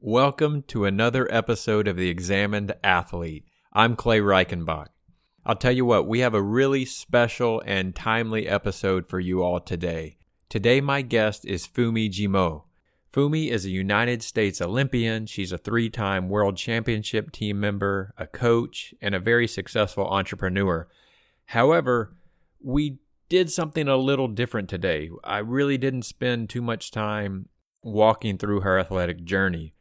[0.00, 3.44] Welcome to another episode of The Examined Athlete.
[3.72, 4.86] I'm Clay Reichenbach.
[5.44, 9.58] I'll tell you what, we have a really special and timely episode for you all
[9.58, 10.18] today.
[10.48, 12.62] Today, my guest is Funmi Jimoh.
[13.12, 15.26] Funmi is a United States Olympian.
[15.26, 20.86] She's a three time world championship team member, a coach, and a very successful entrepreneur.
[21.46, 22.14] However,
[22.62, 25.10] we did something a little different today.
[25.24, 27.48] I really didn't spend too much time
[27.82, 29.74] walking through her athletic journey.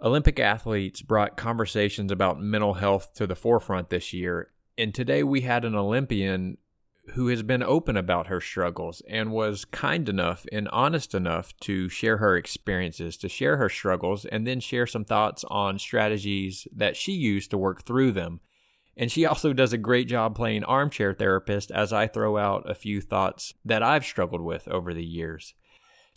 [0.00, 5.40] Olympic athletes brought conversations about mental health to the forefront this year, and today we
[5.40, 6.56] had an Olympian
[7.14, 11.88] who has been open about her struggles and was kind enough and honest enough to
[11.88, 16.96] share her experiences, to share her struggles, and then share some thoughts on strategies that
[16.96, 18.40] she used to work through them.
[18.96, 22.74] And she also does a great job playing armchair therapist as I throw out a
[22.74, 25.54] few thoughts that I've struggled with over the years.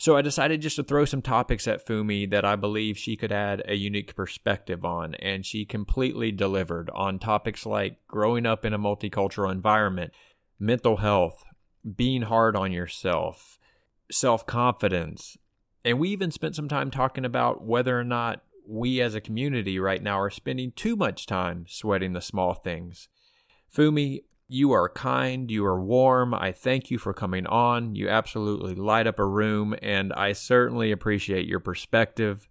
[0.02, 3.30] So I decided just to throw some topics at Funmi that I believe she could
[3.30, 8.72] add a unique perspective on, and she completely delivered on topics like growing up in
[8.72, 10.12] a multicultural environment,
[10.58, 11.44] mental health,
[11.94, 13.60] being hard on yourself,
[14.10, 15.36] self confidence.
[15.84, 19.78] And we even spent some time talking about whether or not we as a community
[19.78, 23.06] right now are spending too much time sweating the small things.
[23.72, 26.34] Funmi, you are kind, you are warm.
[26.34, 27.94] I thank you for coming on.
[27.94, 32.48] You absolutely light up a room, and I certainly appreciate your perspective.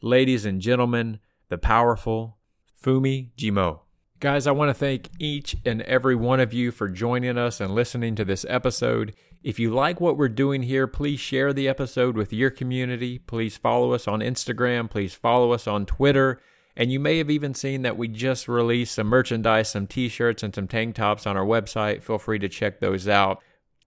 [0.00, 2.38] Ladies and gentlemen, the powerful
[2.82, 3.80] Funmi Jimoh.
[4.20, 7.74] Guys, I want to thank each and every one of you for joining us and
[7.74, 9.14] listening to this episode.
[9.42, 13.18] If you like what we're doing here, please share the episode with your community.
[13.18, 14.88] Please follow us on Instagram.
[14.88, 16.40] Please follow us on Twitter.
[16.76, 20.42] And you may have even seen that we just released some merchandise, some t shirts,
[20.42, 22.02] and some tank tops on our website.
[22.02, 23.40] Feel free to check those out.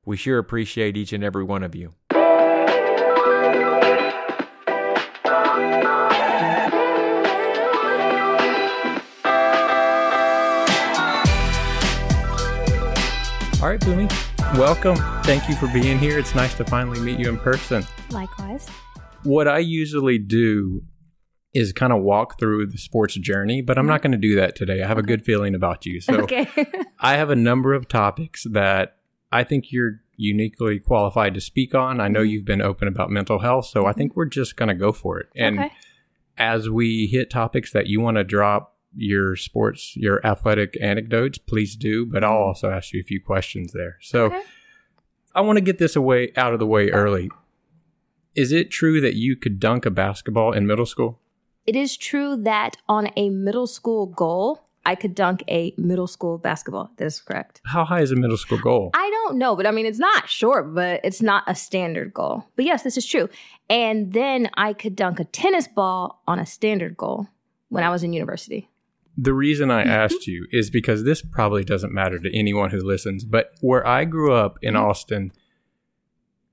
[0.06, 1.94] We sure appreciate each and every one of you.
[13.60, 14.96] All right, Funmi, welcome.
[15.24, 16.18] Thank you for being here.
[16.18, 17.86] It's nice to finally meet you in person.
[18.12, 18.70] Likewise.
[19.24, 20.84] What I usually do
[21.58, 24.12] is kind of walk through the sports journey, but I'm not mm-hmm.
[24.12, 24.84] going to do that today.
[24.84, 26.00] I have a good feeling about you.
[26.00, 26.48] So Okay.
[27.00, 28.98] I have a number of topics that
[29.32, 32.00] I think you're uniquely qualified to speak on.
[32.00, 32.30] I know Mhm.
[32.30, 34.20] you've been open about mental health, so I think mm-hmm.
[34.20, 35.30] we're just going to go for it.
[35.36, 35.72] And okay.
[36.38, 41.76] as we hit topics that you want to drop your sports, your athletic anecdotes, please
[41.76, 42.06] do.
[42.06, 42.50] But I'll mm-hmm.
[42.50, 43.98] also ask you a few questions there.
[44.02, 44.42] So Okay.
[45.34, 47.32] I want to get this away out of the way early.
[48.36, 51.20] Is it true that you could dunk a basketball in middle school?
[51.68, 56.38] It is true that on a middle school goal, I could dunk a middle school
[56.38, 56.92] basketball.
[56.96, 57.60] That is correct.
[57.66, 58.92] How high is a middle school goal?
[58.94, 62.46] I don't know, but I mean, it's not short, but it's not a standard goal.
[62.56, 63.28] But yes, this is true.
[63.70, 67.28] And then I could dunk a tennis ball on a standard goal
[67.68, 68.70] when I was in university.
[69.18, 69.92] The reason I mm-hmm.
[69.92, 74.06] asked you is because this probably doesn't matter to anyone who listens, but where I
[74.06, 74.86] grew up in mm-hmm.
[74.86, 75.32] Austin,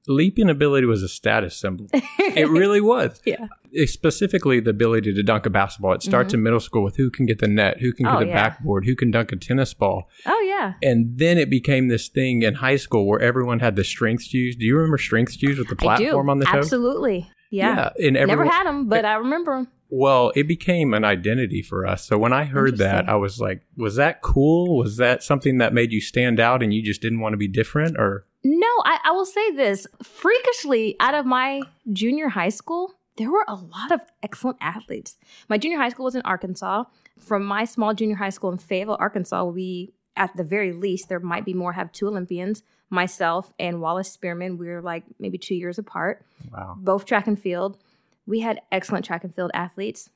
[0.06, 1.86] leaping ability was a status symbol.
[1.92, 3.20] It really was.
[3.24, 3.46] Yeah.
[3.86, 5.94] Specifically the ability to dunk a basketball.
[5.94, 8.16] It starts in middle school with who can get the net, who can get Mm-hmm.
[8.16, 8.48] Oh, the yeah.
[8.48, 10.08] backboard, who can dunk a tennis ball.
[10.26, 10.74] Oh, yeah.
[10.82, 14.54] And then it became this thing in high school where everyone had the strength shoes.
[14.56, 16.58] Do you remember strength shoes with the platform on the toe?
[16.58, 17.28] Absolutely.
[17.50, 17.90] Yeah.
[17.98, 18.06] yeah.
[18.08, 19.68] and Never had them, but I remember them.
[19.90, 22.04] Well, it became an identity for us.
[22.06, 24.76] So when I heard that, I was like, was that cool?
[24.76, 27.48] Was that something that made you stand out and you just didn't want to be
[27.48, 27.96] different?
[27.96, 31.62] Or No, I, I will say this freakishly, out of my
[31.92, 35.16] junior high school, there were a lot of excellent athletes.
[35.48, 36.84] My junior high school was in Arkansas.
[37.18, 41.20] From my small junior high school in Fayetteville, Arkansas, we, at the very least, there
[41.20, 44.58] might be more, have two Olympians, myself and Wallace Spearmon.
[44.58, 46.76] We were like maybe two years apart, wow.
[46.78, 47.78] both track and field.
[48.26, 50.10] We had excellent track and field athletes.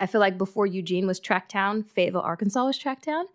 [0.00, 3.26] I feel like before Eugene was track town, Fayetteville, Arkansas was track town.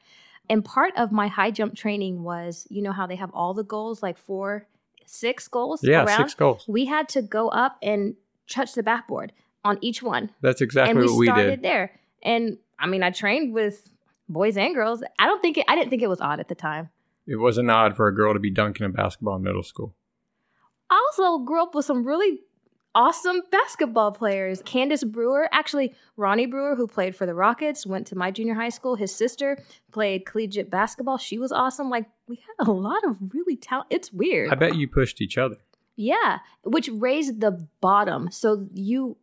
[0.49, 3.63] And part of my high jump training was, you know how they have all the
[3.63, 4.67] goals, like four,
[5.05, 6.17] six goals Yeah, around?
[6.17, 6.65] six goals.
[6.67, 8.15] We had to go up and
[8.49, 9.31] touch the backboard
[9.63, 10.31] on each one.
[10.41, 11.61] That's exactly and we what we started did.
[11.61, 11.99] there.
[12.23, 13.89] And I mean, I trained with
[14.27, 15.03] boys and girls.
[15.19, 16.89] I don't think it, I didn't think it was odd at the time.
[17.27, 19.93] It wasn't odd for a girl to be dunking a basketball in middle school.
[20.89, 22.39] I also grew up with some really
[22.95, 24.61] awesome basketball players.
[24.63, 28.69] Candace Brewer, actually, Ronnie Brewer, who played for the Rockets, went to my junior high
[28.69, 28.95] school.
[28.95, 29.57] His sister
[29.91, 31.17] played collegiate basketball.
[31.17, 31.89] She was awesome.
[31.89, 33.87] Like, we had a lot of really talent.
[33.89, 34.51] It's weird.
[34.51, 35.55] I bet you pushed each other.
[35.95, 38.31] Yeah, which raised the bottom.
[38.31, 39.17] So you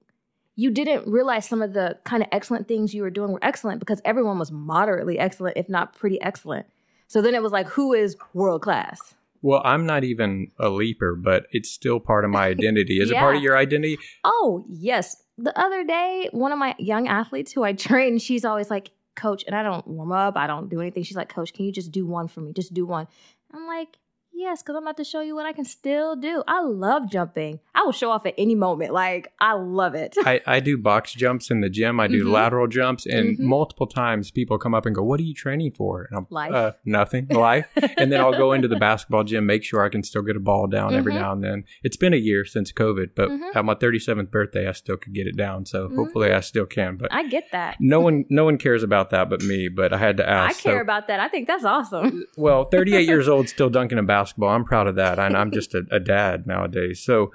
[0.57, 3.79] you didn't realize some of the kind of excellent things you were doing were excellent
[3.79, 6.67] because everyone was moderately excellent, if not pretty excellent.
[7.09, 9.15] So then it was like, who is world class?
[9.43, 13.01] Well, I'm not even a leaper, but it's still part of my identity.
[13.01, 13.99] Is it part of your identity?
[14.25, 15.23] Oh, yes.
[15.39, 19.45] The other day, one of my young athletes who I train, she's always like, Coach,
[19.47, 21.03] and I don't warm up, I don't do anything.
[21.03, 22.53] She's like, Coach, can you just do one for me?
[22.53, 23.09] Just do one.
[23.53, 23.97] I'm like,
[24.39, 26.43] Yes, because I'm about to show you what I can still do.
[26.47, 27.59] I love jumping.
[27.75, 28.93] I will show off at any moment.
[28.93, 30.15] Like, I love it.
[30.19, 31.99] I, I do box jumps in the gym.
[32.01, 32.33] I do Mhm.
[32.33, 33.41] lateral jumps, and Mhm.
[33.45, 36.53] multiple times people come up and go, "What are you training for?" And I'm Life.
[36.53, 37.67] Uh, nothing, life.
[37.97, 40.41] and then I'll go into the basketball gym, make sure I can still get a
[40.41, 41.21] ball down every Mhm.
[41.21, 41.65] now and then.
[41.83, 43.57] It's been a year since COVID, but Mhm.
[43.57, 45.65] at my 37th birthday, I still could get it down.
[45.65, 45.97] So Mhm.
[45.97, 46.97] hopefully, I still can.
[46.99, 47.77] But I get that.
[47.81, 49.69] no one, no one cares about that but me.
[49.69, 50.59] But I had to ask.
[50.61, 51.21] I care so- about that.
[51.21, 52.25] I think that's awesome.
[52.37, 54.26] well, 38 years old, still dunking a basketball.
[54.39, 55.19] I'm proud of that.
[55.19, 57.01] And I'm just a, a dad nowadays.
[57.01, 57.33] So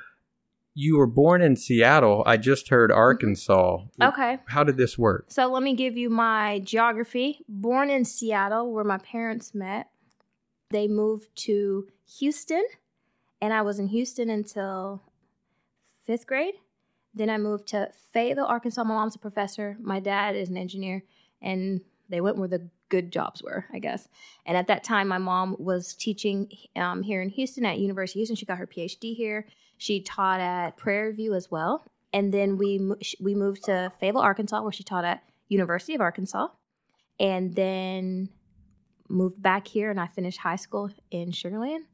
[0.74, 2.24] you were born in Seattle.
[2.26, 3.00] I just heard mm-hmm.
[3.00, 3.80] Arkansas.
[4.02, 4.40] Okay.
[4.48, 5.26] How did this work?
[5.30, 7.44] So let me give you my geography.
[7.48, 9.90] Born in Seattle, where my parents met,
[10.70, 11.88] they moved to
[12.20, 12.66] Houston,
[13.42, 15.04] and I was in Houston until
[16.06, 16.56] fifth grade.
[17.14, 18.84] Then I moved to Fayetteville, Arkansas.
[18.84, 21.04] My mom's a professor, my dad is an engineer,
[21.42, 24.08] and they went where the good jobs were, I guess.
[24.46, 28.22] And at that time, my mom was teaching um, here in Houston at University of
[28.22, 28.36] Houston.
[28.36, 29.48] She got her PhD here.
[29.78, 31.84] She taught at Prairie View as well.
[32.14, 36.50] And then we we moved to Fayetteville, Arkansas, where she taught at University of Arkansas,
[37.20, 38.30] and then
[39.08, 39.90] moved back here.
[39.90, 41.86] And I finished high school in Sugarland.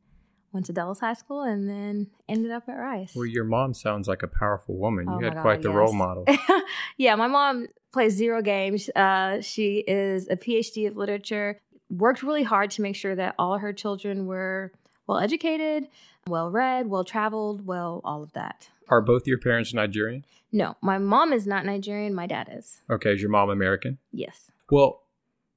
[0.54, 3.14] Went to Dulles High School, and then ended up at Rice.
[3.16, 5.06] Well, your mom sounds like a powerful woman.
[5.08, 5.76] You Oh had my quite the yes.
[5.76, 6.26] role model.
[6.98, 8.90] yeah, my mom plays zero games.
[8.96, 11.60] Uh, she is a PhD of literature.
[11.90, 14.72] Worked really hard to make sure that all her children were
[15.06, 15.88] well educated,
[16.28, 18.70] well read, well traveled, well all of that.
[18.90, 20.26] Are both your parents Nigerian?
[20.52, 22.14] No, my mom is not Nigerian.
[22.16, 22.82] My dad is.
[22.90, 23.98] Okay, is your mom American?
[24.12, 24.50] Yes.
[24.72, 25.04] Well,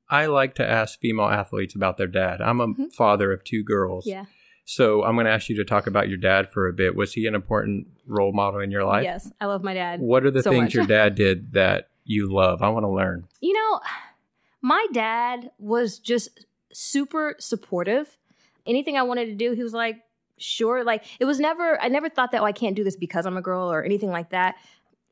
[0.08, 2.40] I like to ask female athletes about their dad.
[2.40, 2.92] I'm a Mhm.
[2.92, 4.06] father of two girls.
[4.06, 4.26] Yeah.
[4.70, 6.94] So I'm going to ask you to talk about your dad for a bit.
[6.94, 9.02] Was he an important role model in your life?
[9.02, 9.98] Yes, I love my dad.
[9.98, 10.74] What are the so things much.
[10.74, 12.62] your dad did that you love?
[12.62, 13.26] I want to learn.
[13.40, 13.80] You know,
[14.62, 18.16] my dad was just super supportive.
[18.64, 20.04] Anything I wanted to do, he was like,
[20.38, 20.84] sure.
[20.84, 23.36] Like, it was never, I never thought that, oh, I can't do this because I'm
[23.36, 24.54] a girl or anything like that.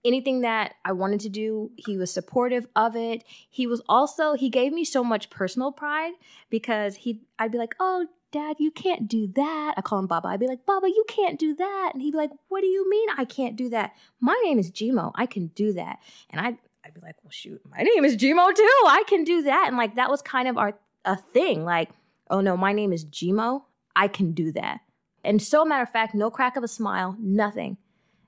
[0.05, 3.25] Anything that I wanted to do, he was supportive of it.
[3.51, 6.13] He was also, he gave me so much personal pride
[6.49, 9.75] because he, I'd be like, oh, Dad, you can't do that.
[9.77, 10.29] I call him Baba.
[10.29, 11.91] I'd be like, Baba, you can't do that.
[11.95, 13.93] And he'd be like, What do you mean I can't do that?
[14.21, 15.13] My name is Jimoh.
[15.15, 15.99] I can do that.
[16.31, 18.83] And I I'd be like, well, shoot, my name is Jimoh too.
[18.87, 19.67] I can do that.
[19.69, 21.65] And like that was kind of our a thing.
[21.65, 21.91] Like,
[22.31, 23.63] oh no, my name is Jimoh.
[23.95, 24.81] I can do that.
[25.25, 27.77] And so matter of fact, no crack of a smile, nothing.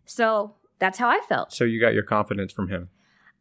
[0.04, 1.52] So that's how I felt.
[1.52, 2.88] So you got your confidence from him.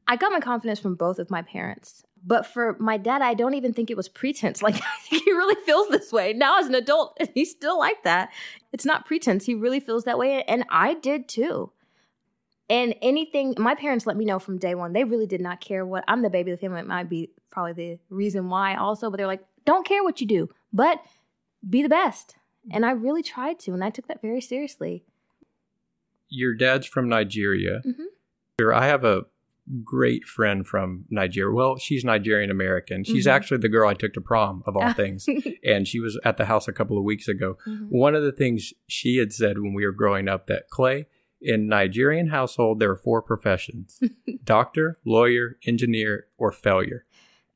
[0.10, 2.04] I got my confidence from both of my parents.
[2.26, 4.62] But for my dad, I don't even think it was pretense.
[4.64, 6.34] Like, I think he really feels this way.
[6.34, 8.30] Now, as an adult, and he's still like that.
[8.74, 9.46] It's not pretense.
[9.46, 10.44] He really feels that way.
[10.44, 11.72] And I did too.
[12.72, 15.86] And anything, my parents let me know from day one, they really did not care
[15.86, 16.80] what I'm the baby of the family.
[16.80, 20.28] It might be probably the reason why also, but they're like, don't care what you
[20.28, 21.02] do, but
[21.68, 22.36] be the best.
[22.72, 23.74] And I really tried to.
[23.74, 25.04] And I took that very seriously.
[26.30, 27.82] Your dad's from Nigeria.
[27.86, 28.74] Mhm.
[28.74, 29.26] I have a
[29.84, 31.54] great friend from Nigeria.
[31.54, 33.04] Well, she's Nigerian American.
[33.04, 33.32] She's Mhm.
[33.32, 35.28] actually the girl I took to prom, of all things.
[35.64, 37.58] And she was at the house a couple of weeks ago.
[37.68, 37.88] Mhm.
[37.90, 41.06] One of the things she had said when we were growing up that Clay,
[41.42, 44.00] in Nigerian household, there are four professions
[44.44, 47.04] doctor, lawyer, engineer, or failure.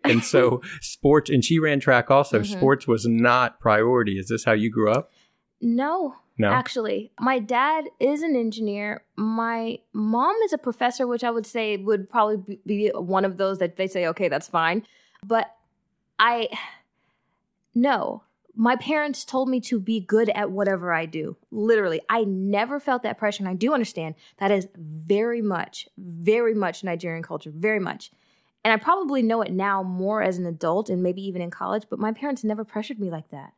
[0.06, 2.40] And so sports, and she ran track also.
[2.42, 2.46] Mhm.
[2.46, 4.18] Sports was not priority.
[4.20, 5.12] Is this how you grew up?
[5.64, 6.50] No, No.
[6.50, 9.04] Actually, my dad is an engineer.
[9.16, 13.38] My mom is a professor, which I would say would probably be- be one of
[13.38, 14.86] those that they say, okay, that's fine.
[15.24, 15.56] But
[16.18, 16.50] I,
[17.76, 18.24] no,
[18.56, 21.38] my parents told me to be good at whatever I do.
[21.52, 23.44] Literally, I never felt that pressure.
[23.44, 28.12] And I do understand that is very much, very much Nigerian culture, very much.
[28.64, 31.84] And I probably know it now more as an adult and maybe even in college,
[31.90, 33.54] but my parents never pressured me like that.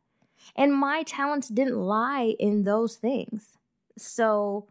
[0.54, 3.56] And my talents didn't lie in those things.
[3.98, 4.68] So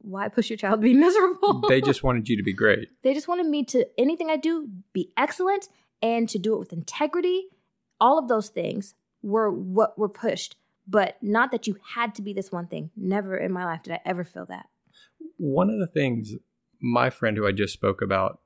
[0.00, 1.60] why push your child to be miserable?
[1.68, 2.88] they just wanted you to be great.
[3.02, 5.68] they just wanted me to anything I do be excellent
[6.02, 7.48] and to do it with integrity.
[8.00, 12.32] All of those things were what were pushed, but not that you had to be
[12.32, 12.90] this one thing.
[12.96, 14.68] Never in my life did I ever feel that.
[15.38, 16.34] One of the things
[16.80, 18.40] my friend who I just spoke about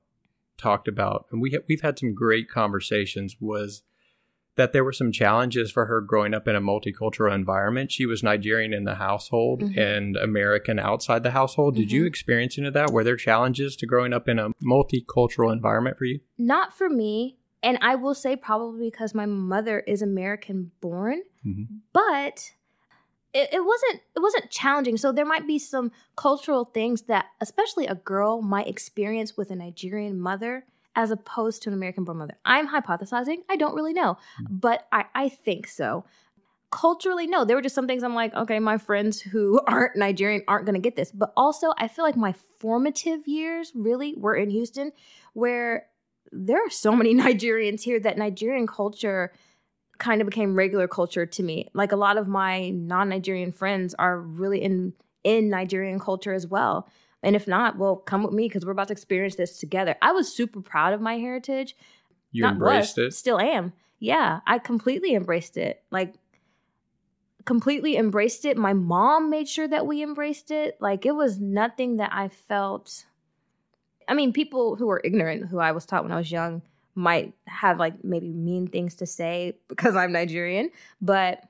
[0.57, 3.83] talked about, and we ha- we've had some great conversations, was
[4.55, 7.91] that there were some challenges for her growing up in a multicultural environment.
[7.91, 9.77] She was Nigerian in the household Mhm.
[9.77, 11.75] and American outside the household.
[11.75, 12.07] Did you Mhm.
[12.07, 12.91] experience any of that?
[12.91, 16.19] Were there challenges to growing up in a multicultural environment for you?
[16.37, 17.37] Not for me.
[17.63, 21.67] And I will say probably because my mother is American born, Mhm.
[21.93, 22.51] but
[23.33, 24.97] it, it wasn't it wasn't challenging.
[24.97, 29.55] So there might be some cultural things that especially a girl might experience with a
[29.55, 32.37] Nigerian mother as opposed to an American born mother.
[32.45, 33.37] I'm hypothesizing.
[33.49, 34.45] I don't really know, hmm.
[34.49, 36.05] but I, I think so.
[36.71, 37.43] Culturally, no.
[37.43, 40.75] There were just some things I'm like, okay, my friends who aren't Nigerian aren't going
[40.75, 41.11] to get this.
[41.11, 44.91] But also, I feel like my formative years really were in Houston,
[45.33, 45.87] where
[46.31, 49.33] there are so many Nigerians here that Nigerian culture
[49.97, 51.69] kind of became regular culture to me.
[51.73, 54.93] Like a lot of my non-Nigerian friends are really in
[55.23, 56.89] in Nigerian culture as well.
[57.23, 59.95] And if not, well, come with me because we're about to experience this together.
[60.01, 61.75] I was super proud of my heritage.
[62.31, 63.13] You Not embraced was, it.
[63.13, 63.73] Still am.
[63.99, 65.83] Yeah, I completely embraced it.
[65.91, 66.15] Like
[67.45, 68.57] completely embraced it.
[68.57, 70.77] My mom made sure that we embraced it.
[70.79, 73.05] Like it was nothing that I felt
[74.07, 76.63] I mean, people who are ignorant who I was taught when I was young
[76.95, 81.43] might have like maybe mean things to say because I'm Nigerian, but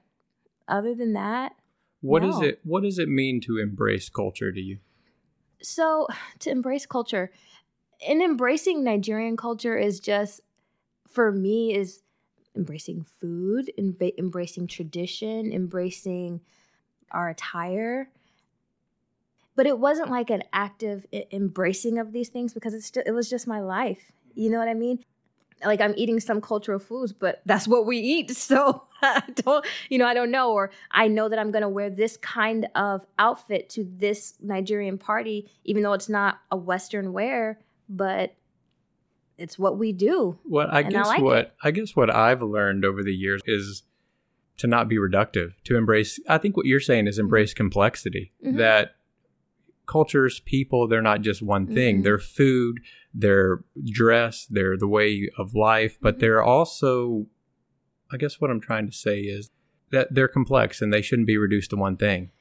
[0.67, 1.53] other than that,
[2.01, 2.27] what No.
[2.41, 2.59] it?
[2.63, 4.79] What does it mean to embrace culture to you?
[5.61, 6.07] So,
[6.39, 7.31] to embrace culture,
[8.07, 10.41] and embracing Nigerian culture is just,
[11.07, 12.01] for me, is
[12.55, 16.41] embracing food, emba- embracing tradition, embracing
[17.11, 18.09] our attire.
[19.55, 23.47] But it wasn't like an active embracing of these things because it's it was just
[23.47, 24.11] my life.
[24.33, 25.03] You know what I mean?
[25.65, 28.31] Like I'm eating some cultural foods, but that's what we eat.
[28.51, 30.51] So I don't, you know, I don't know.
[30.51, 34.97] Or I know that I'm going to wear this kind of outfit to this Nigerian
[34.97, 38.35] party, even though it's not a Western wear, but
[39.37, 40.37] it's what we do.
[40.45, 41.53] Well, I And I guess like what it.
[41.63, 43.83] I guess what I've learned over the years is
[44.57, 46.19] to not be reductive, to embrace.
[46.27, 48.33] I think what you're saying is embrace complexity.
[48.45, 48.57] Mhm.
[48.57, 48.95] That
[49.85, 51.99] cultures, people, they're not just one thing.
[51.99, 52.03] Mhm.
[52.03, 52.79] They're food,
[53.13, 56.19] their dress, they're the way of life, but Mhm.
[56.19, 57.27] they're also.
[58.13, 59.49] I guess what I'm trying to say is
[59.91, 62.31] that they're complex and they shouldn't be reduced to one thing.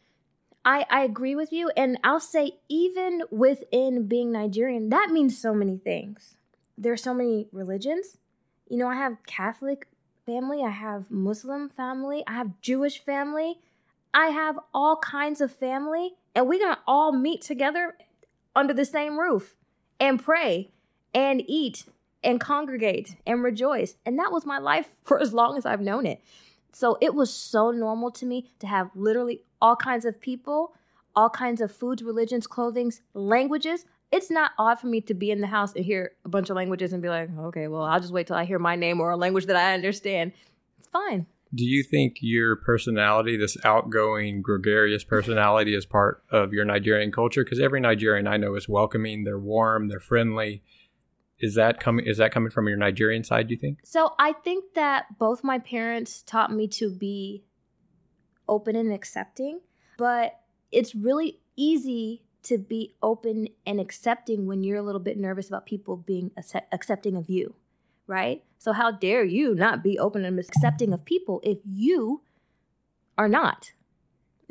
[0.64, 1.70] I, I agree with you.
[1.76, 6.36] And I'll say, even within being Nigerian, that means so many things.
[6.76, 8.18] There are so many religions.
[8.68, 9.86] You know, I have Catholic
[10.26, 13.58] family, I have Muslim family, I have Jewish family,
[14.12, 17.96] I have all kinds of family, and we're gonna all meet together
[18.54, 19.54] under the same roof
[19.98, 20.70] and pray
[21.14, 21.84] and eat
[22.22, 23.96] and congregate and rejoice.
[24.04, 26.20] And that was my life for as long as I've known it.
[26.72, 30.72] So it was so normal to me to have literally all kinds of people,
[31.16, 33.84] all kinds of foods, religions, clothings, languages.
[34.12, 36.56] It's not odd for me to be in the house and hear a bunch of
[36.56, 39.10] languages and be like, okay, well, I'll just wait till I hear my name or
[39.10, 40.32] a language that I understand.
[40.78, 41.26] It's fine.
[41.52, 47.42] Do you think your personality, this outgoing, gregarious personality, is part of your Nigerian culture?
[47.42, 49.24] Because every Nigerian I know is welcoming.
[49.24, 49.88] They're warm.
[49.88, 50.62] They're friendly.
[51.40, 52.06] Is that coming?
[52.06, 53.48] Is that coming from your Nigerian side?
[53.48, 53.78] Do you think?
[53.82, 57.44] So I think that both my parents taught me to be
[58.48, 59.60] open and accepting,
[59.96, 60.38] but
[60.70, 65.66] it's really easy to be open and accepting when you're a little bit nervous about
[65.66, 67.54] people being accept- accepting of you,
[68.10, 68.42] right?
[68.58, 72.22] So how dare you not be open and accepting of people if you
[73.16, 73.72] are not?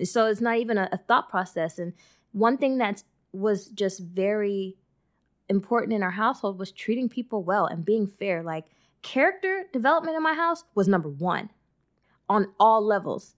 [0.04, 1.78] So it's not even a, a thought process.
[1.78, 1.94] And
[2.32, 4.78] one thing that was just very
[5.50, 8.42] important in our household was treating people well and being fair.
[8.42, 8.66] Like
[9.02, 11.50] character development in my house was number one
[12.30, 13.36] on all levels.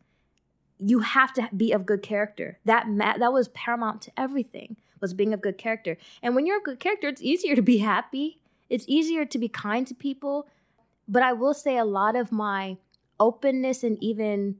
[0.77, 2.59] You have to be of good character.
[2.65, 4.77] That ma- that was paramount to everything.
[4.99, 5.97] Was being of good character.
[6.21, 8.40] And when you're of good character, it's easier to be happy.
[8.71, 10.47] It's easier to be kind to people.
[11.07, 12.77] But I will say a lot of my
[13.19, 14.55] openness and even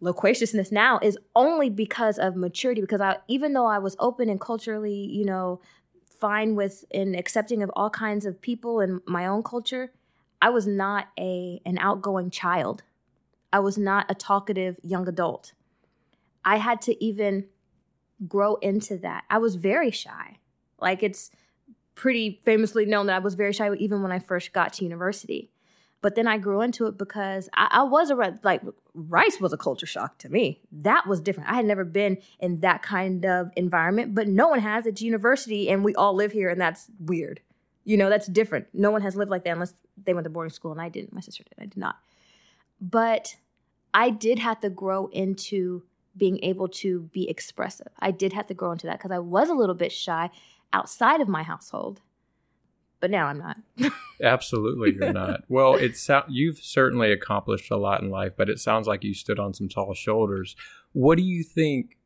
[0.00, 4.40] loquaciousness now is only because of maturity because I even though I was open and
[4.40, 5.60] culturally, you know,
[6.20, 9.90] fine with and accepting of all kinds of people in my own culture,
[10.42, 12.82] I was not a an outgoing child.
[13.52, 15.54] I was not a talkative young adult.
[16.44, 17.46] I had to even
[18.28, 19.24] grow into that.
[19.30, 20.38] I was very shy.
[20.78, 21.30] Like it's
[22.00, 25.50] pretty famously known that I was very shy even when I first got to university.
[26.00, 28.62] But then I grew into it because I, I was a like
[28.94, 30.62] rice was a culture shock to me.
[30.72, 31.50] That was different.
[31.50, 34.86] I had never been in that kind of environment, but no one has.
[34.86, 37.42] It's university, and we all live here, and that's weird.
[37.84, 38.68] You know, that's different.
[38.72, 41.12] No one has lived like that unless they went to boarding school, and I didn't.
[41.12, 41.62] My sister did.
[41.62, 41.96] I did not.
[42.80, 43.36] But
[43.92, 45.82] I did have to grow into
[46.16, 47.92] being able to be expressive.
[47.98, 50.30] I did have to grow into that because I was a little bit shy
[50.72, 52.00] outside of my household.
[53.00, 53.56] But now I'm not.
[54.22, 55.44] Absolutely, you're not.
[55.48, 59.14] Well, it's sou- you've certainly accomplished a lot in life, but it sounds like you
[59.14, 60.54] stood on some tall shoulders.
[60.92, 61.96] What do you think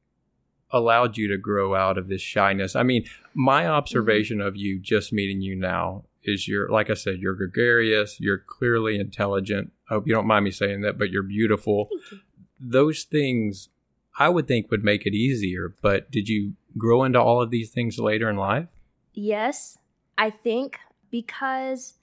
[0.71, 2.77] allowed you to grow out of this shyness?
[2.77, 3.05] I mean,
[3.35, 8.19] my observation of you just meeting you now is you're like I said, you're gregarious,
[8.21, 9.73] you're clearly intelligent.
[9.91, 11.89] I hope you don't mind me saying that, but you're beautiful.
[12.59, 13.69] Those things
[14.19, 15.75] I would think would make it easier.
[15.83, 18.69] But did you grow into all of these things later in life?
[19.13, 19.79] Yes,
[20.19, 20.79] I think
[21.11, 21.95] because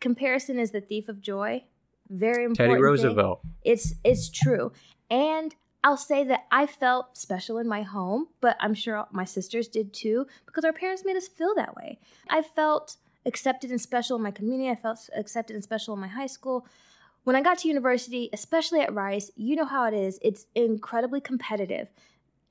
[0.00, 1.64] comparison is the thief of joy.
[2.10, 2.56] Very important.
[2.56, 2.82] Teddy thing.
[2.82, 3.40] Roosevelt.
[3.62, 4.72] It's it's true.
[5.10, 9.68] And I'll say that I felt special in my home, but I'm sure my sisters
[9.68, 11.98] did too because our parents made us feel that way.
[12.28, 14.70] I felt accepted and special in my community.
[14.70, 16.66] I felt accepted and special in my high school.
[17.24, 20.18] When I got to university, especially at Rice, you know how it is.
[20.22, 21.88] It's incredibly competitive.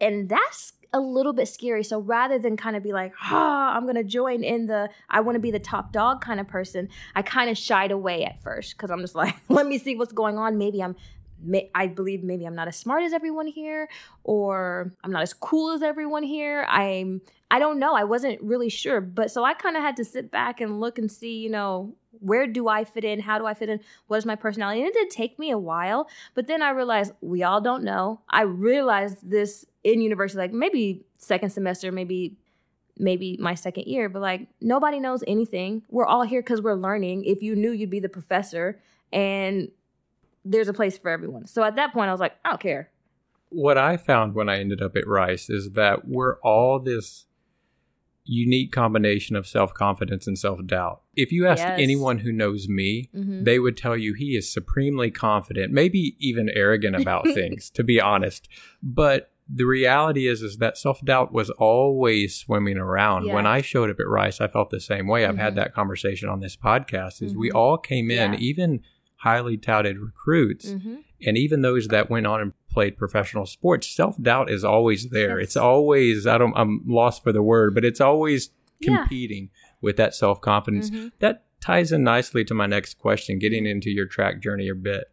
[0.01, 1.83] And that's a little bit scary.
[1.83, 5.21] So rather than kind of be like, ah, I'm going to join in the, I
[5.21, 8.41] want to be the top dog kind of person, I kind of shied away at
[8.41, 10.57] first because I'm just like, let me see what's going on.
[10.57, 10.95] Maybe I'm
[11.75, 13.89] I believe maybe I'm not as smart as everyone here,
[14.23, 16.65] or I'm not as cool as everyone here.
[16.69, 17.21] I'm,
[17.51, 17.95] I don't know.
[17.95, 19.01] I wasn't really sure.
[19.01, 21.95] But so I kind of had to sit back and look and see, you know,
[22.11, 23.19] where do I fit in?
[23.19, 23.79] How do I fit in?
[24.07, 24.81] What is my personality?
[24.81, 26.07] And it did take me a while.
[26.33, 28.21] But then I realized we all don't know.
[28.29, 32.37] I realized this in university, like maybe second semester, maybe
[32.97, 35.83] maybe my second year, but like nobody knows anything.
[35.89, 37.25] We're all here because we're learning.
[37.25, 38.79] If you knew, you'd be the professor.
[39.11, 39.69] And
[40.45, 41.47] there's a place for everyone.
[41.47, 42.89] So at that point, I was like, I don't care.
[43.49, 47.25] What I found when I ended up at Rice is that we're all this
[48.25, 51.01] unique combination of self confidence and self doubt.
[51.15, 51.79] If you asked yes.
[51.79, 53.43] anyone who knows me, mm-hmm.
[53.43, 58.01] they would tell you he is supremely confident, maybe even arrogant about things, to be
[58.01, 58.47] honest.
[58.81, 63.33] But the reality is is that self-doubt was always swimming around yeah.
[63.33, 65.39] when i showed up at rice i felt the same way i've mm-hmm.
[65.39, 67.39] had that conversation on this podcast is mm-hmm.
[67.39, 68.39] we all came in yeah.
[68.39, 68.81] even
[69.23, 70.69] highly touted recruits.
[70.69, 70.95] Mm-hmm.
[71.25, 75.39] And even those that went on and played professional sports, self doubt is always there.
[75.39, 75.47] Yes.
[75.47, 78.49] It's always, I don't, I'm lost for the word, but it's always
[78.81, 79.69] competing yeah.
[79.81, 80.89] with that self confidence.
[80.89, 81.07] Mm-hmm.
[81.19, 85.05] That ties in nicely to my next question, getting into your track journey a bit.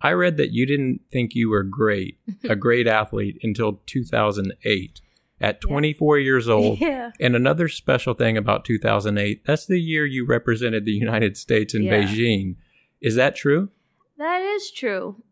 [0.00, 5.00] I read that you didn't think you were great, a great athlete until 2008
[5.40, 6.24] at 24 yeah.
[6.24, 6.78] years old.
[6.86, 7.10] Yeah.
[7.20, 11.84] And another special thing about 2008, that's the year you represented the United States in
[11.84, 12.02] yeah.
[12.02, 12.56] Beijing.
[13.00, 13.70] Is that true?
[14.18, 15.22] That is true.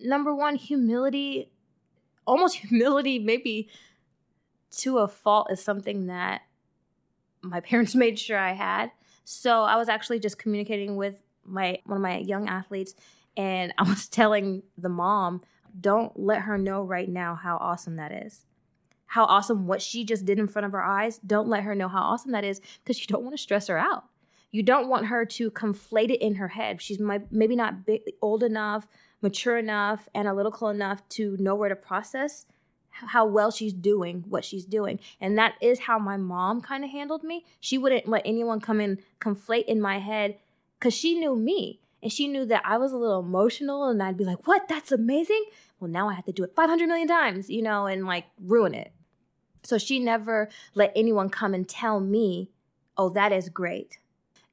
[0.00, 1.50] Number one, humility,
[2.26, 3.68] almost humility, maybe
[4.78, 6.42] to a fault, is something that
[7.42, 8.90] my parents made sure I had.
[9.24, 12.94] So I was actually just communicating with my one of my young athletes,
[13.36, 15.42] and I was telling the mom,
[15.78, 18.46] "Don't let her know right now how awesome that is."
[19.06, 21.18] How awesome what she just did in front of her eyes.
[21.18, 23.76] Don't let her know how awesome that is because you don't want to stress her
[23.76, 24.04] out
[24.52, 26.80] you don't want her to conflate it in her head.
[26.80, 28.86] She's maybe not big, old enough,
[29.22, 32.46] mature enough, analytical enough to know where to process
[32.90, 35.00] how well she's doing what she's doing.
[35.18, 37.46] And that is how my mom kind of handled me.
[37.58, 40.36] She wouldn't let anyone come in conflate in my head
[40.78, 41.80] because she knew me.
[42.02, 44.68] And she knew that I was a little emotional and I'd be like, what?
[44.68, 45.44] That's amazing.
[45.78, 48.74] Well, now I have to do it 500 million times, you know, and like ruin
[48.74, 48.92] it.
[49.62, 52.50] So she never let anyone come and tell me,
[52.96, 53.98] oh, that is great.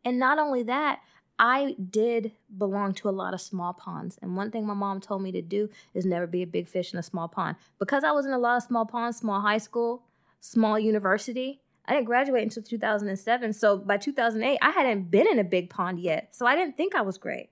[0.05, 0.99] And not only that,
[1.39, 4.19] I did belong to a lot of small ponds.
[4.21, 6.93] And one thing my mom told me to do is never be a big fish
[6.93, 7.55] in a small pond.
[7.79, 10.03] Because I was in a lot of small ponds, small high school,
[10.41, 13.51] small university, I didn't graduate until 2007.
[13.53, 16.29] So by 2008, I hadn't been in a big pond yet.
[16.35, 17.49] So I didn't think I was great.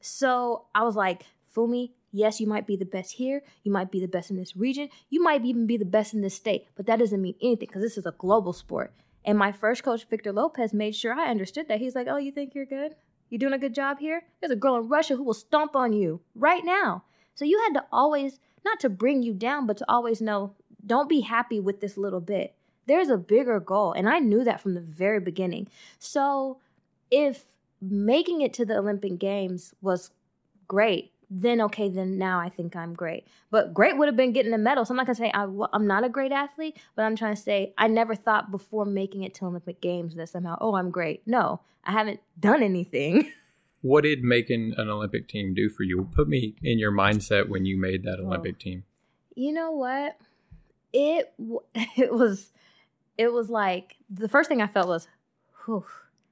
[0.00, 3.42] So I was like, Funmi, yes, you might be the best here.
[3.64, 4.88] You might be the best in this region.
[5.08, 6.68] You might even be the best in this state.
[6.76, 8.94] But that doesn't mean anything because this is a global sport.
[9.24, 11.80] And my first coach, Victor Lopez, made sure I understood that.
[11.80, 12.94] He's like, Oh, you think you're good?
[13.30, 14.22] You're doing a good job here?
[14.40, 17.02] There's a girl in Russia who will stomp on you right now.
[17.34, 20.54] So you had to always, not to bring you down, but to always know,
[20.86, 22.54] don't be happy with this little bit.
[22.86, 23.92] There's a bigger goal.
[23.92, 25.68] And I knew that from the very beginning.
[25.98, 26.58] So
[27.10, 27.44] if
[27.80, 30.10] making it to the Olympic Games was
[30.68, 33.26] great, then okay, then now I think I'm great.
[33.50, 34.84] But great would have been getting a medal.
[34.84, 37.40] So I'm not gonna say I, am not a great athlete, but I'm trying to
[37.40, 41.22] say I never thought before making it to Olympic Games that somehow, oh, I'm great.
[41.26, 43.32] No, I haven't done anything.
[43.82, 46.08] What did making an Olympic team do for you?
[46.12, 48.26] Put me in your mindset when you made that oh.
[48.26, 48.84] Olympic oh, team.
[49.34, 50.18] You know what?
[50.92, 51.32] It
[51.96, 52.50] it was
[53.18, 55.08] it was like the first thing I felt was,
[55.64, 55.84] whew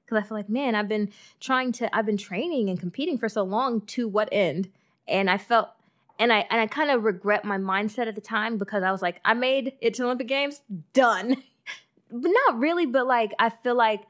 [0.05, 3.29] because I feel like, man, I've been trying to, I've been training and competing for
[3.29, 4.69] so long to what end?
[5.09, 5.69] and I felt
[6.19, 9.01] and I and I kind of regret my mindset at the time because I was
[9.01, 10.61] like, I made it to Olympic Games,
[10.93, 11.43] done.
[12.11, 14.03] but not really, but like I feel like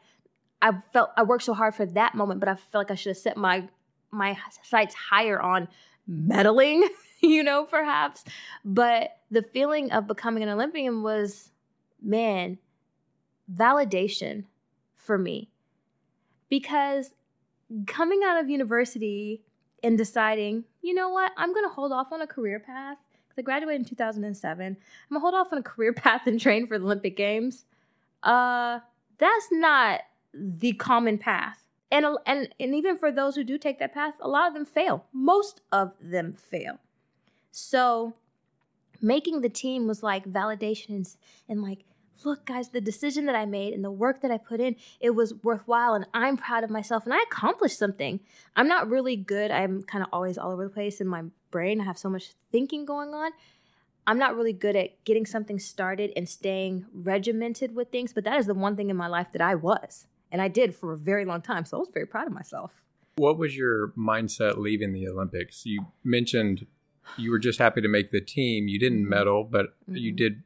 [0.62, 3.12] I felt I worked so hard for that moment, but I feel like I should
[3.12, 3.67] have set my
[4.12, 5.67] my sights higher on
[6.10, 6.84] medaling,
[7.21, 8.23] you know, perhaps.
[8.65, 11.51] But the feeling of becoming an Olympian was,
[12.01, 12.57] man,
[13.53, 14.45] validation
[14.97, 15.49] for me.
[16.49, 17.12] Because
[17.88, 19.41] coming out of university
[19.83, 22.97] and deciding, you know what, I'm going to hold off on a career path
[23.29, 24.65] because I graduated in 2007.
[24.65, 24.77] I'm
[25.09, 27.65] gonna hold off on a career path and train for the Olympic Games.
[28.23, 28.79] Uh,
[29.17, 30.01] that's not
[30.33, 31.63] the common path.
[31.91, 34.65] And, and, and even for those who do take that path, a lot of them
[34.65, 35.05] fail.
[35.12, 36.79] Most of them fail.
[37.51, 38.13] So
[39.01, 41.85] making the team was like validations and like,
[42.25, 45.12] look, guys, the decision that I made and the work that I put in, it
[45.12, 48.19] was worthwhile and I'm proud of myself and I accomplished something.
[48.55, 49.51] I'm not really good.
[49.51, 51.79] I'm kind of always all over the place in my brain.
[51.81, 53.31] I have so much thinking going on.
[54.05, 58.39] I'm not really good at getting something started and staying regimented with things, but that
[58.39, 60.07] is the one thing in my life that I was.
[60.31, 61.65] And I did for a very long time.
[61.65, 62.83] So I was very proud of myself.
[63.17, 65.65] What was your mindset leaving the Olympics?
[65.65, 66.65] You mentioned
[67.17, 68.67] you were just happy to make the team.
[68.67, 69.09] You didn't mm-hmm.
[69.09, 69.95] medal, but mm-hmm.
[69.95, 70.43] you did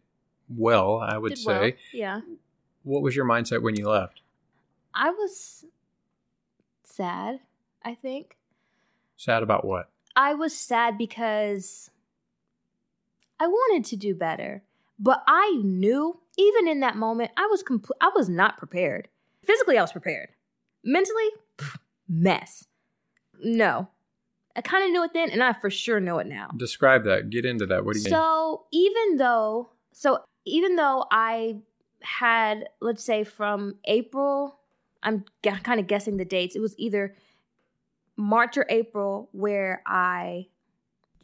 [0.49, 1.59] well, I would did say.
[1.59, 1.71] Well.
[1.93, 2.21] Yeah.
[2.83, 4.21] What was your mindset when you left?
[4.93, 5.65] I was
[6.83, 7.39] sad,
[7.83, 8.37] I think.
[9.17, 9.89] Sad about what?
[10.15, 11.89] I was sad because
[13.39, 14.63] I wanted to do better,
[14.99, 19.07] but I knew even in that moment I was compl- I was not prepared.
[19.43, 20.29] Physically, I was prepared.
[20.83, 21.29] Mentally,
[22.07, 22.67] mess.
[23.41, 23.89] No,
[24.55, 26.51] I kind of knew it then, and I for sure know it now.
[26.55, 27.29] Describe that.
[27.29, 27.85] Get into that.
[27.85, 28.13] What do you so, mean?
[28.13, 31.57] So even though, so even though I
[32.01, 34.59] had, let's say, from April,
[35.01, 36.55] I'm g- kind of guessing the dates.
[36.55, 37.15] It was either
[38.15, 40.47] March or April where I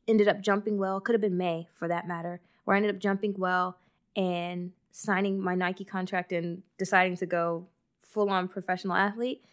[0.08, 1.00] ended up jumping well.
[1.00, 3.78] Could have been May for that matter, where I ended up jumping well
[4.16, 7.68] and signing my Nike contract and deciding to go
[8.02, 9.44] full on professional athlete.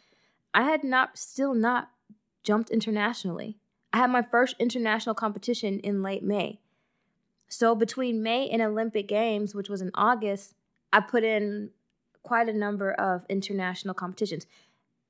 [0.55, 1.91] I had not, still not
[2.43, 3.59] jumped internationally.
[3.97, 6.61] I had my first international competition in late May.
[7.49, 10.53] So between May and Olympic Games, which was in August,
[10.93, 11.71] I put in
[12.23, 14.47] quite a number of international competitions.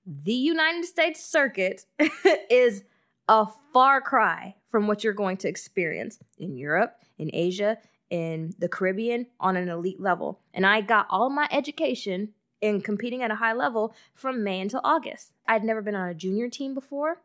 [0.06, 1.84] The United States circuit
[2.48, 2.84] is
[3.28, 8.68] a far cry from what you're going to experience in Europe, in Asia, in the
[8.68, 10.38] Caribbean on an elite level.
[10.54, 14.80] And I got all my education in competing at a high level from May until
[14.84, 15.32] August.
[15.48, 17.20] I'd never been on a junior team before.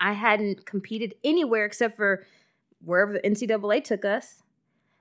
[0.00, 2.24] I hadn't competed anywhere except for
[2.82, 4.42] wherever the NCAA took us.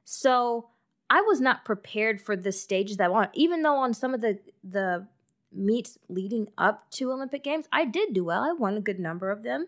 [0.03, 0.69] So
[1.09, 3.31] I was not prepared for the stages that I want.
[3.33, 5.07] Even though on some of the the
[5.51, 8.43] meets leading up to Olympic Games, I did do well.
[8.43, 9.67] I won a good number of them.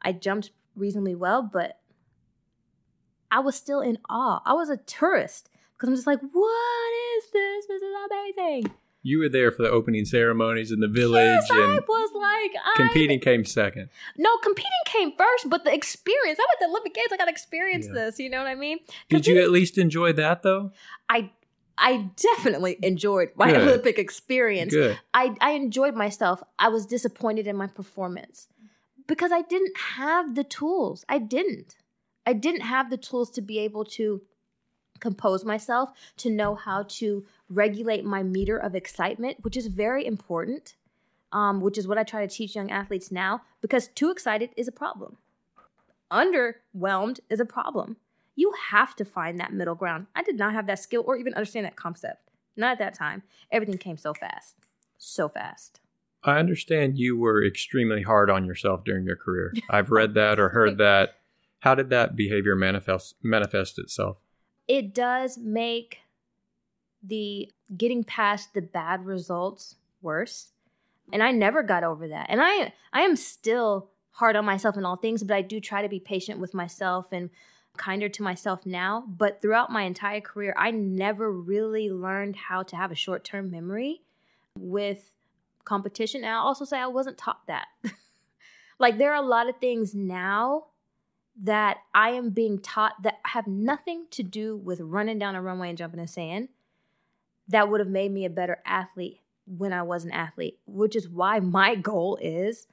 [0.00, 1.80] I jumped reasonably well, but
[3.30, 4.40] I was still in awe.
[4.46, 7.66] I was a tourist because I'm just like, what is this?
[7.66, 11.24] This is amazing you were there for the opening ceremonies in the village.
[11.24, 13.88] Yes, and I was like, competing I, came second.
[14.16, 16.38] No, competing came first, but the experience.
[16.38, 17.08] I'm at the Olympic Games.
[17.12, 17.94] I got to experience yeah.
[17.94, 18.18] this.
[18.18, 18.78] You know what I mean?
[19.08, 20.72] Did you at least enjoy that though?
[21.08, 21.30] I
[21.76, 23.62] I definitely enjoyed my Good.
[23.62, 24.74] Olympic experience.
[24.74, 24.98] Good.
[25.14, 26.42] I I enjoyed myself.
[26.58, 28.48] I was disappointed in my performance
[29.06, 31.04] because I didn't have the tools.
[31.08, 31.76] I didn't.
[32.26, 34.20] I didn't have the tools to be able to
[35.00, 40.74] compose myself, to know how to regulate my meter of excitement, which is very important,
[41.32, 44.68] um, which is what I try to teach young athletes now, because too excited is
[44.68, 45.16] a problem.
[46.10, 47.96] Underwhelmed is a problem.
[48.34, 50.06] You have to find that middle ground.
[50.14, 52.30] I did not have that skill or even understand that concept.
[52.56, 53.22] Not at that time.
[53.50, 54.56] Everything came so fast.
[54.96, 55.80] So fast.
[56.24, 59.52] I understand you were extremely hard on yourself during your career.
[59.70, 61.10] I've read that or heard that.
[61.60, 64.18] How did that behavior manifest manifest itself?
[64.68, 65.98] It does make
[67.02, 70.52] the getting past the bad results worse.
[71.12, 72.26] And I never got over that.
[72.28, 75.82] And I I am still hard on myself in all things, but I do try
[75.82, 77.30] to be patient with myself and
[77.76, 79.04] kinder to myself now.
[79.06, 83.50] But throughout my entire career, I never really learned how to have a short term
[83.50, 84.02] memory
[84.58, 85.12] with
[85.64, 86.24] competition.
[86.24, 87.68] And I also say I wasn't taught that.
[88.78, 90.66] like there are a lot of things now
[91.42, 95.68] that I am being taught that have nothing to do with running down a runway
[95.68, 96.48] and jumping in sand
[97.48, 101.08] that would have made me a better athlete when I was an athlete, which is
[101.08, 102.66] why my goal is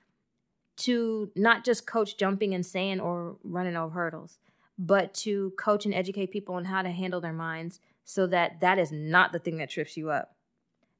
[0.78, 4.40] to not just coach jumping and sand or running over hurdles,
[4.78, 8.78] but to coach and educate people on how to handle their minds so that that
[8.78, 10.36] is not the thing that trips you up.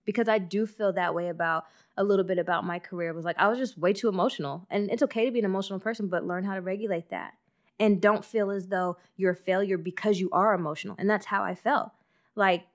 [0.06, 1.66] Because I do feel that way about
[1.98, 3.10] a little bit about my career.
[3.10, 4.66] It was like I was just way too emotional.
[4.70, 7.34] And it's okay to be an emotional person, but learn how to regulate that.
[7.80, 10.96] And don't feel as though you're a failure because you are emotional.
[10.98, 11.92] And that's how I felt.
[12.36, 12.66] Like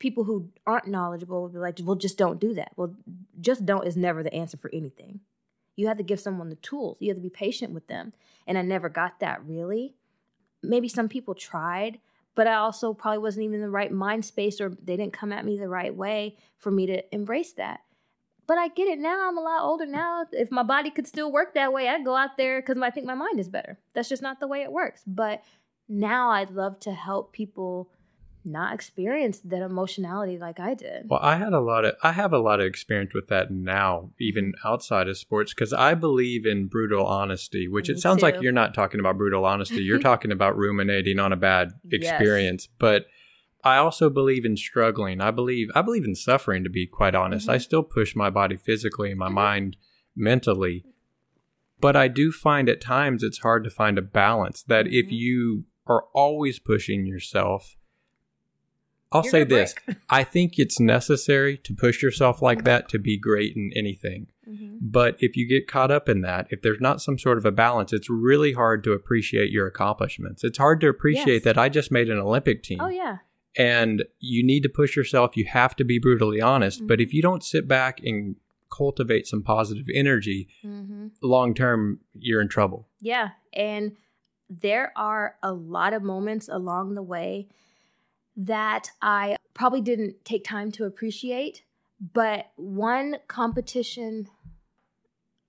[0.00, 2.72] people who aren't knowledgeable would be like, well, just don't do that.
[2.76, 2.94] Well,
[3.40, 5.20] just don't is never the answer for anything.
[5.76, 8.12] You have to give someone the tools, you have to be patient with them.
[8.46, 9.94] And I never got that really.
[10.62, 12.00] Maybe some people tried,
[12.34, 15.32] but I also probably wasn't even in the right mind space or they didn't come
[15.32, 17.80] at me the right way for me to embrace that.
[18.50, 19.28] But I get it now.
[19.28, 20.26] I'm a lot older now.
[20.32, 23.06] If my body could still work that way, I'd go out there because I think
[23.06, 23.78] my mind is better.
[23.94, 25.02] That's just not the way it works.
[25.06, 25.44] But
[25.88, 27.92] now I'd love to help people
[28.44, 31.06] not experience that emotionality like I did.
[31.08, 34.10] Well, I had a lot of I have a lot of experience with that now,
[34.18, 34.66] even mm-hmm.
[34.66, 37.68] outside of sports, because I believe in brutal honesty.
[37.68, 39.84] Which Me it sounds like you're not talking about brutal honesty.
[39.84, 42.02] You're talking about ruminating on a bad Yes.
[42.02, 42.66] experience.
[42.80, 43.06] But
[43.62, 45.20] I also believe in struggling.
[45.20, 46.64] I believe I believe in suffering.
[46.64, 47.62] To be quite honest, I Mhm.
[47.62, 49.34] still push my body physically and my Mhm.
[49.34, 49.76] mind
[50.16, 50.84] mentally.
[51.80, 54.62] But I do find at times it's hard to find a balance.
[54.62, 55.12] That if Mhm.
[55.12, 57.76] you are always pushing yourself.
[59.12, 59.74] I'll You're say this.
[60.08, 64.28] I think it's necessary to push yourself like that to be great in anything.
[64.48, 64.78] Mhm.
[64.80, 67.50] But if you get caught up in that, if there's not some sort of a
[67.50, 70.44] balance, it's really hard to appreciate your accomplishments.
[70.44, 71.44] It's hard to appreciate Yes.
[71.44, 72.78] that I just made an Olympic team.
[72.80, 73.18] Oh yeah.
[73.56, 75.36] And you need to push yourself.
[75.36, 76.86] You have to be brutally honest.
[76.86, 77.02] But Mhm.
[77.02, 78.36] if you don't sit back and
[78.70, 82.88] cultivate some positive energy, hmm long term, you're in trouble.
[83.00, 83.96] Yeah, and
[84.48, 87.48] there are a lot of moments along the way
[88.36, 91.64] that I probably didn't take time to appreciate.
[92.00, 94.28] But one competition,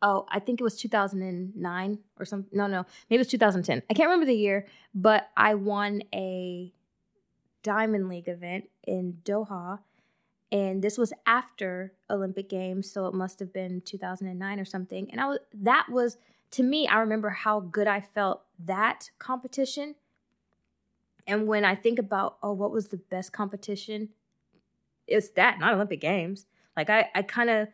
[0.02, 2.50] oh, I think it was 2009 or something.
[2.58, 3.84] No, no, maybe it was 2010.
[3.90, 6.74] I can't remember the year, but I won a
[7.64, 9.80] Diamond League event in Doha.
[10.52, 15.10] And this was after Olympic Games, so it must have been 2009 or something.
[15.12, 16.18] And I was that was
[16.52, 19.96] to me, I remember how good I felt that competition.
[21.26, 24.10] And when I think about, oh, what was the best competition?
[25.08, 26.46] It's that, not Olympic Games.
[26.76, 27.70] Like I, I kind of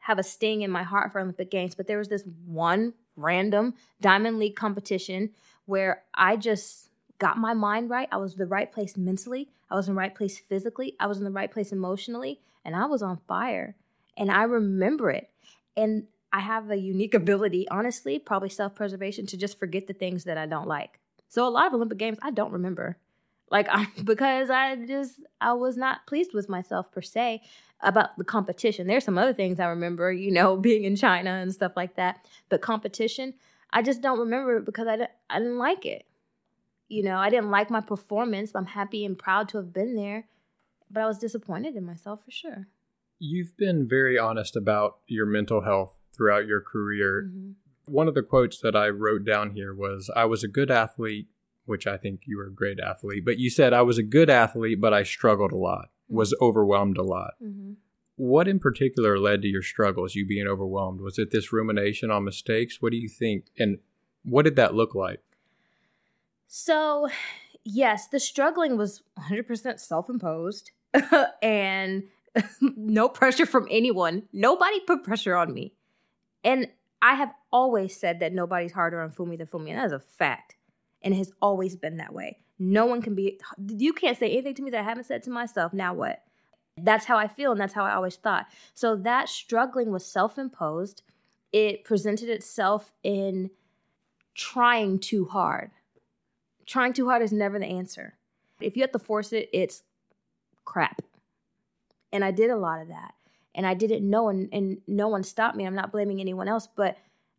[0.00, 3.74] have a sting in my heart for Olympic Games, but there was this one random
[4.00, 5.30] Diamond League competition
[5.66, 6.87] where I just
[7.18, 8.08] got my mind right.
[8.10, 9.48] I was the right place mentally.
[9.70, 10.94] I was in the right place physically.
[10.98, 13.76] I was in the right place emotionally, and I was on fire.
[14.16, 15.30] And I remember it.
[15.76, 20.24] And I have a unique ability, honestly, probably self preservation, to just forget the things
[20.24, 21.00] that I don't like.
[21.28, 22.98] So a lot of Olympic games I don't remember,
[23.50, 27.42] like I, because I just I was not pleased with myself per se
[27.80, 28.86] about the competition.
[28.86, 32.26] There's some other things I remember, you know, being in China and stuff like that.
[32.48, 33.34] But competition,
[33.72, 36.04] I just don't remember because I I didn't like it.
[36.88, 38.52] You know, I didn't like my performance.
[38.52, 40.26] But I'm happy and proud to have been there,
[40.90, 42.68] but I was disappointed in myself for sure.
[43.18, 47.30] You've been very honest about your mental health throughout your career.
[47.30, 47.54] Mhm.
[47.86, 51.28] One of the quotes that I wrote down here was I was a good athlete,
[51.64, 54.30] which I think you were a great athlete, but you said I was a good
[54.30, 57.34] athlete, but I struggled a lot, was overwhelmed a lot.
[57.42, 57.76] Mhm.
[58.16, 61.00] What in particular led to your struggles, you being overwhelmed?
[61.00, 62.80] Was it this rumination on mistakes?
[62.82, 63.46] What do you think?
[63.58, 63.78] And
[64.24, 65.22] what did that look like?
[66.50, 67.08] So,
[67.62, 70.70] yes, the struggling was 100% self imposed
[71.42, 72.04] and
[72.60, 74.22] no pressure from anyone.
[74.32, 75.74] Nobody put pressure on me.
[76.42, 76.68] And
[77.02, 80.00] I have always said that nobody's harder on Funmi than Funmi, and that is a
[80.00, 80.56] fact.
[81.02, 82.38] And it has always been that way.
[82.58, 85.30] No one can be, you can't say anything to me that I haven't said to
[85.30, 85.74] myself.
[85.74, 86.22] Now what?
[86.78, 88.46] That's how I feel, and that's how I always thought.
[88.72, 91.02] So that struggling was self imposed.
[91.52, 93.50] It presented itself in
[94.34, 95.72] trying too hard
[96.68, 98.14] trying too hard is never the answer.
[98.60, 99.82] If you have to force it, it's
[100.64, 101.02] crap.
[102.12, 103.14] And I did a lot of that.
[103.54, 105.64] And I didn't know, and, and no one stopped me.
[105.66, 106.96] I'm not blaming anyone else, but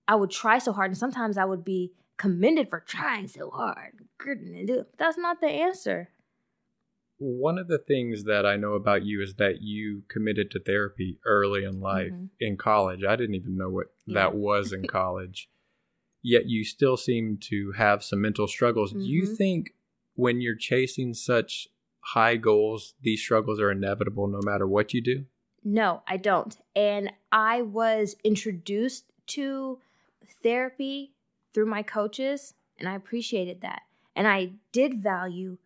[0.08, 0.92] I would try so hard.
[0.92, 3.94] And sometimes I would be commended for trying so hard.
[4.18, 4.90] Couldn't do it.
[4.98, 6.10] That's not the answer.
[7.20, 11.20] One of the things that I know about you is that you committed to therapy
[11.26, 12.30] early in life Mhm.
[12.40, 13.04] in college.
[13.04, 14.14] I didn't even know what Yeah.
[14.16, 15.50] that was in college.
[16.22, 18.92] Yet you still seem to have some mental struggles.
[18.92, 19.38] Do you Mhm.
[19.38, 19.76] think
[20.16, 21.70] when you're chasing such
[22.02, 25.26] high goals, these struggles are inevitable no matter what you do?
[25.64, 26.58] No, I don't.
[26.76, 29.80] And I was introduced to
[30.42, 31.14] therapy
[31.54, 33.84] through my coaches, and I appreciated that.
[34.16, 35.58] And I did value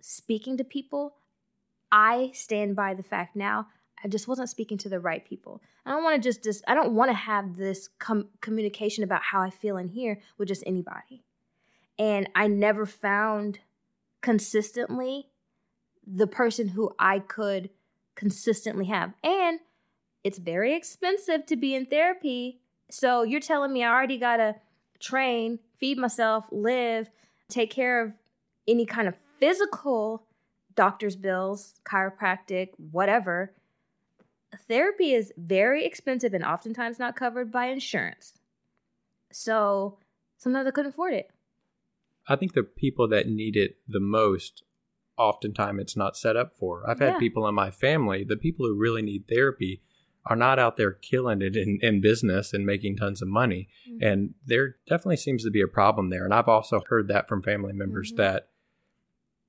[0.00, 1.16] speaking to people.
[1.92, 3.68] I stand by the fact now
[4.02, 5.62] I just wasn't speaking to the right people.
[5.84, 9.22] I don't want to just, just I don't want to have this com- communication about
[9.22, 11.24] how I feel in here with just anybody.
[11.98, 13.58] And I never found
[14.22, 15.28] consistently
[16.06, 17.70] the person who I could
[18.14, 19.12] consistently have.
[19.22, 19.60] And
[20.24, 22.60] it's very expensive to be in therapy.
[22.90, 24.56] So you're telling me I already got to
[24.98, 27.10] train, feed myself, live,
[27.48, 28.14] take care of
[28.66, 30.26] any kind of physical
[30.74, 33.52] doctor's bills, chiropractic, whatever.
[34.68, 38.34] Therapy is very expensive and oftentimes not covered by insurance.
[39.30, 39.98] So
[40.38, 41.30] sometimes I couldn't afford it.
[42.26, 44.62] I think the people that need it the most,
[45.16, 46.88] oftentimes it's not set up for.
[46.88, 47.18] I've had Yeah.
[47.18, 49.82] people in my family, the people who really need therapy
[50.26, 53.68] are not out there killing it in, in business and making tons of money.
[53.88, 53.98] Mhm.
[54.02, 56.24] And there definitely seems to be a problem there.
[56.24, 58.16] And I've also heard that from family members Mhm.
[58.16, 58.49] that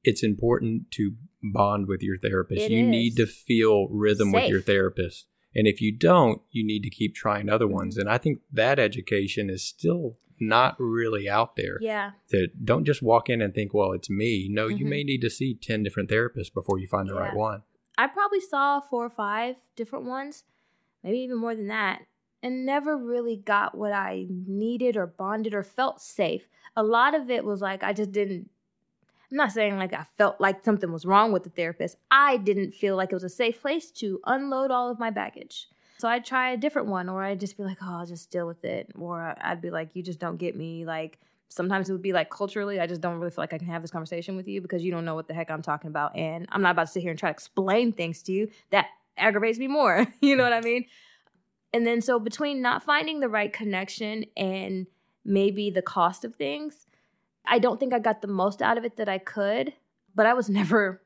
[0.03, 2.61] it's important to bond with your therapist.
[2.61, 2.89] It you is.
[2.89, 5.25] need to feel rhythm with your therapist.
[5.55, 7.73] And if you don't, you need to keep trying other Mm-hmm.
[7.75, 7.97] ones.
[7.97, 11.77] And I think that education is still not really out there.
[11.81, 12.11] yeah.
[12.29, 14.47] That don't just walk in and think, well, it's me.
[14.49, 14.89] No, you Mhm.
[14.89, 17.61] may need to see 10 different therapists before you find the right one.
[17.97, 20.43] I probably saw four or five different ones,
[21.03, 22.07] maybe even more than that,
[22.41, 26.47] and never really got what I needed or bonded or felt safe.
[26.75, 28.49] A lot of it was like I just didn't.
[29.31, 31.97] I'm not saying like I felt like something was wrong with the therapist.
[32.11, 35.67] I didn't feel like it was a safe place to unload all of my baggage.
[35.99, 38.47] So I'd try a different one, or I'd just be like, oh, I'll just deal
[38.47, 38.91] with it.
[38.97, 40.83] Or I'd be like, you just don't get me.
[40.83, 43.67] Like, sometimes it would be like culturally, I just don't really feel like I can
[43.67, 46.15] have this conversation with you because you don't know what the heck I'm talking about.
[46.15, 48.49] And I'm not about to sit here and try to explain things to you.
[48.71, 50.07] That aggravates me more.
[50.21, 50.65] you know what I mm.
[50.65, 50.85] mean?
[51.73, 54.87] And then so between not finding the right connection and
[55.23, 56.87] maybe the cost of things,
[57.45, 59.73] I don't think I got the most out of it that I could,
[60.15, 61.01] but I was never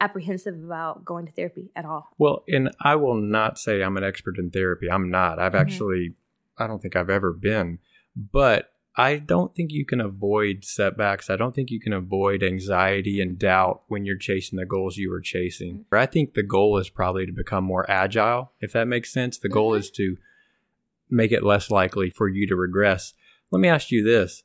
[0.00, 2.08] apprehensive about going to therapy at all.
[2.18, 4.90] Well, and I will not say I'm an expert in therapy.
[4.90, 5.38] I'm not.
[5.38, 5.60] I've Mhm.
[5.60, 6.14] actually,
[6.58, 7.78] I don't think I've ever been.
[8.14, 11.28] But I don't think you can avoid setbacks.
[11.28, 15.10] I don't think you can avoid anxiety and doubt when you're chasing the goals you
[15.10, 15.84] were chasing.
[15.92, 19.36] I think the goal is probably to become more agile, if that makes sense.
[19.38, 19.78] The goal Mhm.
[19.78, 20.16] is to
[21.10, 23.12] make it less likely for you to regress.
[23.50, 24.42] Let me ask you this.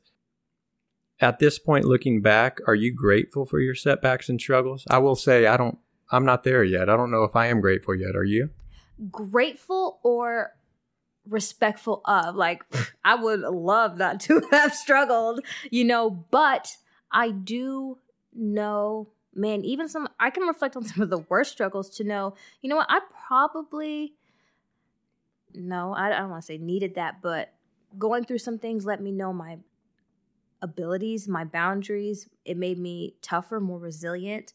[1.22, 4.84] At this point, looking back, are you grateful for your setbacks and struggles?
[4.90, 5.78] I will say, I don't,
[6.10, 6.90] I'm not there yet.
[6.90, 8.16] I don't know if I am grateful yet.
[8.16, 8.50] Are you?
[9.10, 10.52] Grateful or
[11.28, 12.64] respectful of like
[13.04, 16.76] I would love not to have struggled, you know, but
[17.10, 17.98] I do
[18.34, 22.34] know man, even some I can reflect on some of the worst struggles to know,
[22.60, 24.14] you know what, I probably
[25.54, 27.52] no, I, I don't want to say needed that, but
[27.98, 29.58] going through some things let me know my
[30.62, 32.28] abilities, my boundaries.
[32.44, 34.54] It made me tougher, more resilient.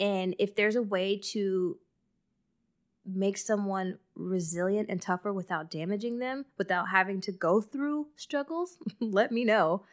[0.00, 1.78] And if there's a way to
[3.04, 9.32] make someone resilient and tougher without damaging them, without having to go through struggles, let
[9.32, 9.84] me know.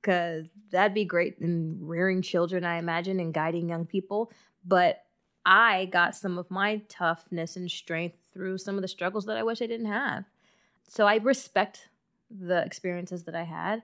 [0.00, 4.30] Because that'd be great in rearing children, I imagine, and guiding young people.
[4.62, 5.02] But
[5.46, 9.42] I got some of my toughness and strength through some of the struggles that I
[9.42, 10.24] wish I didn't have.
[10.86, 11.88] So I respect
[12.30, 13.82] the experiences that I had.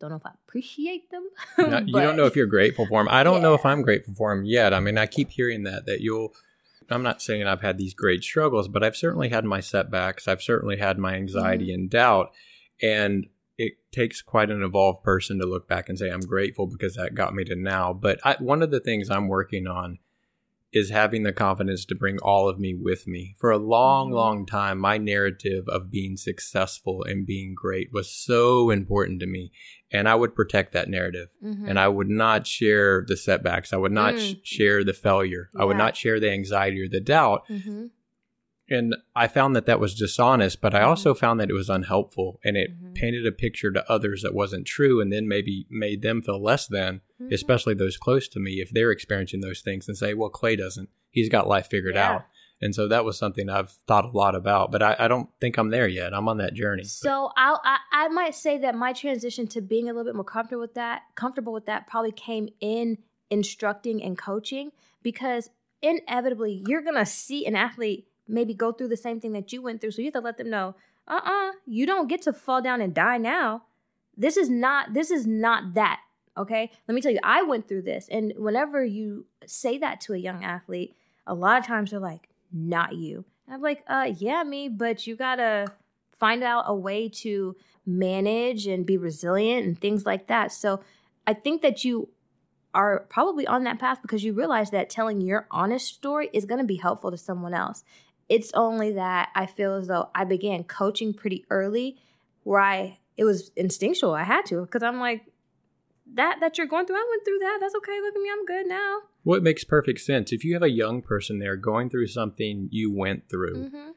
[0.00, 1.28] Don't know if I appreciate them.
[1.56, 3.08] No, you don't know if you're grateful for them.
[3.10, 4.74] I don't know if I'm grateful for them yet.
[4.74, 6.32] I mean, I keep hearing that that you'll.
[6.90, 10.28] I'm not saying I've had these great struggles, but I've certainly had my setbacks.
[10.28, 11.74] I've certainly had my anxiety Mm-hmm.
[11.74, 12.32] and doubt,
[12.82, 13.26] and
[13.56, 17.14] it takes quite an evolved person to look back and say I'm grateful because that
[17.14, 17.92] got me to now.
[17.94, 19.98] But I, one of the things I'm working on
[20.74, 23.34] is having the confidence to bring all of me with me.
[23.38, 24.14] For a long, Mhm.
[24.14, 29.52] long time, my narrative of being successful and being great was so important to me,
[29.90, 31.68] and I would protect that narrative Mhm.
[31.68, 33.72] and I would not share the setbacks.
[33.72, 34.40] I would not sh- Mm.
[34.44, 35.50] share the failure.
[35.56, 37.46] I would not share the anxiety or the doubt.
[37.48, 37.90] Mhm.
[38.66, 40.86] And I found that that was dishonest, but I Mhm.
[40.86, 42.94] also found that it was unhelpful and it Mhm.
[42.94, 46.66] painted a picture to others that wasn't true and then maybe made them feel less
[46.66, 47.32] than, Mhm.
[47.32, 50.88] especially those close to me if they're experiencing those things and say, well, Clay doesn't.
[51.10, 52.10] He's got life figured Yeah.
[52.14, 52.26] out.
[52.60, 55.58] And so that was something I've thought a lot about, but I, I don't think
[55.58, 56.14] I'm there yet.
[56.14, 56.84] I'm on that journey.
[56.84, 60.24] So I'll, I I might say that my transition to being a little bit more
[60.24, 64.70] comfortable with that, comfortable with that, probably came in instructing and coaching
[65.02, 65.50] because
[65.82, 69.80] inevitably you're gonna see an athlete maybe go through the same thing that you went
[69.80, 69.90] through.
[69.90, 70.74] So you have to let them know,
[71.06, 73.64] uh uh you don't get to fall down and die now.
[74.16, 76.00] This is not this is not that.
[76.36, 76.70] Okay.
[76.88, 78.08] Let me tell you, I went through this.
[78.10, 82.28] And whenever you say that to a young athlete, a lot of times they're like,
[82.52, 83.24] not you.
[83.46, 85.66] And I'm like, uh yeah, me, but you gotta
[86.12, 90.52] find out a way to manage and be resilient and things like that.
[90.52, 90.80] So
[91.26, 92.08] I think that you
[92.74, 96.64] are probably on that path because you realize that telling your honest story is to
[96.64, 97.84] be helpful to someone else.
[98.28, 101.98] It's only that I feel as though I began coaching pretty early
[102.42, 104.14] where I it was instinctual.
[104.14, 105.22] I had to because I'm like
[106.14, 106.96] that that you're going through.
[106.96, 107.58] I went through that.
[107.60, 108.00] That's okay.
[108.00, 108.28] Look at me.
[108.32, 108.98] I'm good now.
[109.24, 110.32] Well, it makes perfect sense.
[110.32, 113.90] If you have a young person there going through something you went through, Mm-hmm.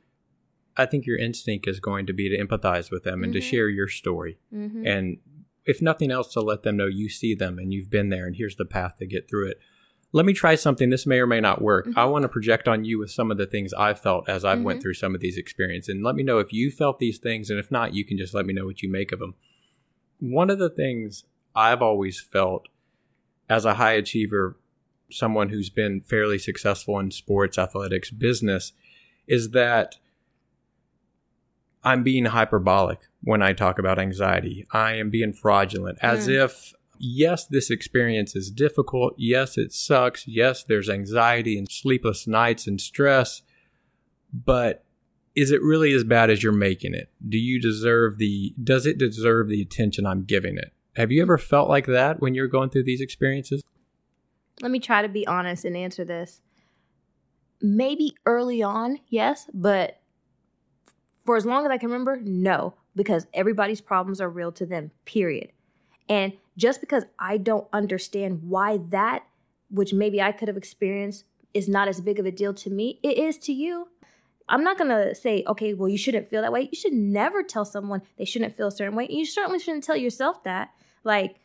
[0.79, 3.43] I think your instinct is going to be to empathize with them and to Mhm.
[3.49, 4.37] share your story.
[4.53, 4.85] Mm-hmm.
[4.85, 5.17] And
[5.65, 8.35] if nothing else, to let them know you see them and you've been there and
[8.35, 9.59] here's the path to get through it.
[10.13, 10.91] Let me try something.
[10.91, 11.87] This may or may not work.
[11.95, 12.11] I Mhm.
[12.11, 14.79] want to project on you with some of the things I felt as I went
[14.79, 14.81] Mhm.
[14.83, 15.89] through some of these experiences.
[15.95, 17.49] And let me know if you felt these things.
[17.49, 19.33] And if not, you can just let me know what you make of them.
[20.19, 21.25] One of the things
[21.57, 22.67] I've always felt
[23.49, 24.57] as a high achiever,
[25.09, 28.73] someone who's been fairly successful in sports, athletics, business,
[29.25, 29.97] is that
[31.83, 34.67] I'm being hyperbolic when I talk about anxiety.
[34.71, 36.43] I am being fraudulent, as Mm.
[36.45, 39.15] if, yes, this experience is difficult.
[39.17, 40.27] Yes, it sucks.
[40.27, 43.41] Yes, there's anxiety and sleepless nights and stress.
[44.31, 44.83] But
[45.33, 47.09] is it really as bad as you're making it?
[47.27, 50.71] Do you deserve the, does it deserve the attention I'm giving it?
[50.97, 53.63] Have you ever felt like that when you're going through these experiences?
[54.63, 56.41] Let me try to be honest and answer this.
[57.61, 60.01] Maybe early on, yes, but
[61.23, 64.89] for as long as I can remember, no, because everybody's problems are real to them,
[65.05, 65.51] period.
[66.09, 69.23] And just because I don't understand why that,
[69.69, 72.99] which maybe I could have experienced, is not as big of a deal to me,
[73.03, 73.87] it is to you.
[74.49, 76.69] I'm not gonna say, okay, well, you shouldn't feel that way.
[76.71, 79.05] You should never tell someone they shouldn't feel a certain way.
[79.11, 80.71] You certainly shouldn't tell yourself that.
[81.07, 81.37] Like,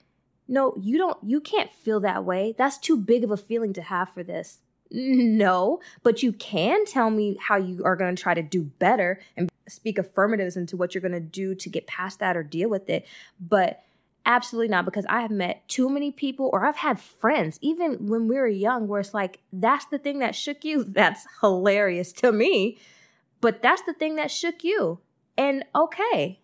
[0.49, 2.55] no, you don't, you can't feel that way.
[2.59, 4.59] That's too big of a feeling to have for this.
[4.91, 9.21] No, but you can tell me how you are going to try to do better
[9.37, 12.69] and speak affirmatives into what you're going to do to get past that or deal
[12.69, 13.07] with it.
[13.41, 13.81] But
[14.27, 18.29] absolutely not, because I have met too many people, or I've had friends, even when
[18.29, 20.85] we were young, where it's like, that's the thing that shook you.
[20.89, 22.79] That's hilarious to me,
[23.41, 24.99] but that's the thing that shook you.
[25.39, 26.42] And okay,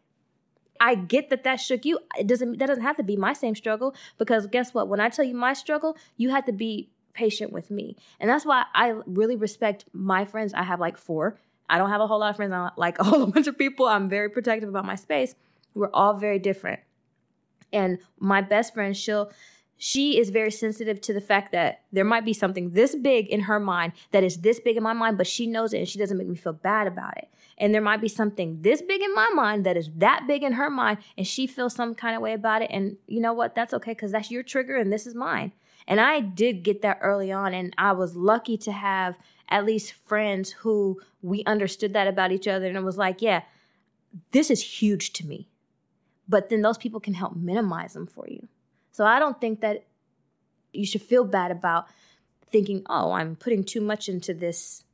[0.81, 1.99] I get that that shook you.
[2.19, 4.89] It doesn't that doesn't have to be my same struggle because guess what?
[4.89, 7.97] When I tell you my struggle, you have to be patient with me.
[8.21, 10.55] And that's why I really respect my friends.
[10.55, 11.39] I have like four.
[11.69, 12.53] I don't have a whole lot of friends.
[12.53, 13.87] I like a whole bunch of people.
[13.87, 15.35] I'm very protective about my space.
[15.75, 16.81] We're all very different.
[17.73, 19.31] And my best friend, she'll
[19.81, 23.43] she is very sensitive to the fact that there might be something this big in
[23.43, 26.01] her mind that is this big in my mind, but she knows it and she
[26.01, 27.29] doesn't make me feel bad about it.
[27.59, 30.53] And there might be something this big in my mind that is that big in
[30.53, 32.71] her mind and she feels some kind of way about it.
[32.71, 33.55] And you know what?
[33.55, 35.53] That's okay because that's your trigger and this is mine.
[35.89, 39.17] And I did get that early on, and I was lucky to have
[39.49, 42.67] at least friends who we understood that about each other.
[42.67, 43.43] And it was like, yeah,
[44.33, 45.49] this is huge to me.
[46.29, 48.49] But then those people can help minimize them for you.
[48.93, 49.87] So I don't think that
[50.75, 51.87] you should feel bad about
[52.51, 54.85] thinking, oh, I'm putting too much into this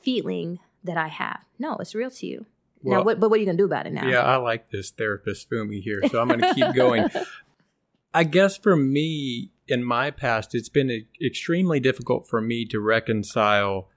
[0.00, 1.40] feeling that I have.
[1.58, 2.46] No, it's real to you.
[2.82, 4.06] now, what, but what are you going to do about it now?
[4.08, 7.08] Yeah, I like this therapist Funmi here, so I'm going to keep going.
[8.14, 13.88] I guess for me, in my past, it's been extremely difficult for me to reconcile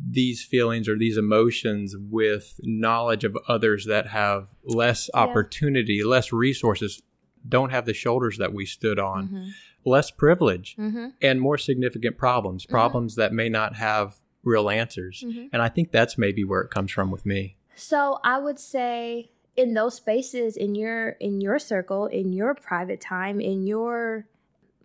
[0.00, 5.20] these feelings or these emotions with knowledge of others that have less Yeah.
[5.22, 7.02] opportunity, less resources,
[7.46, 9.50] don't have the shoulders that we stood on, Mhm.
[9.84, 11.06] less privilege, Mm-hmm.
[11.20, 14.16] and more significant problems, problems that may not have
[14.48, 15.22] real answers.
[15.26, 15.50] Mhm.
[15.52, 17.56] And I think that's maybe where it comes from with me.
[17.76, 23.00] So I would say in those spaces in your in your circle, in your private
[23.00, 24.26] time, in your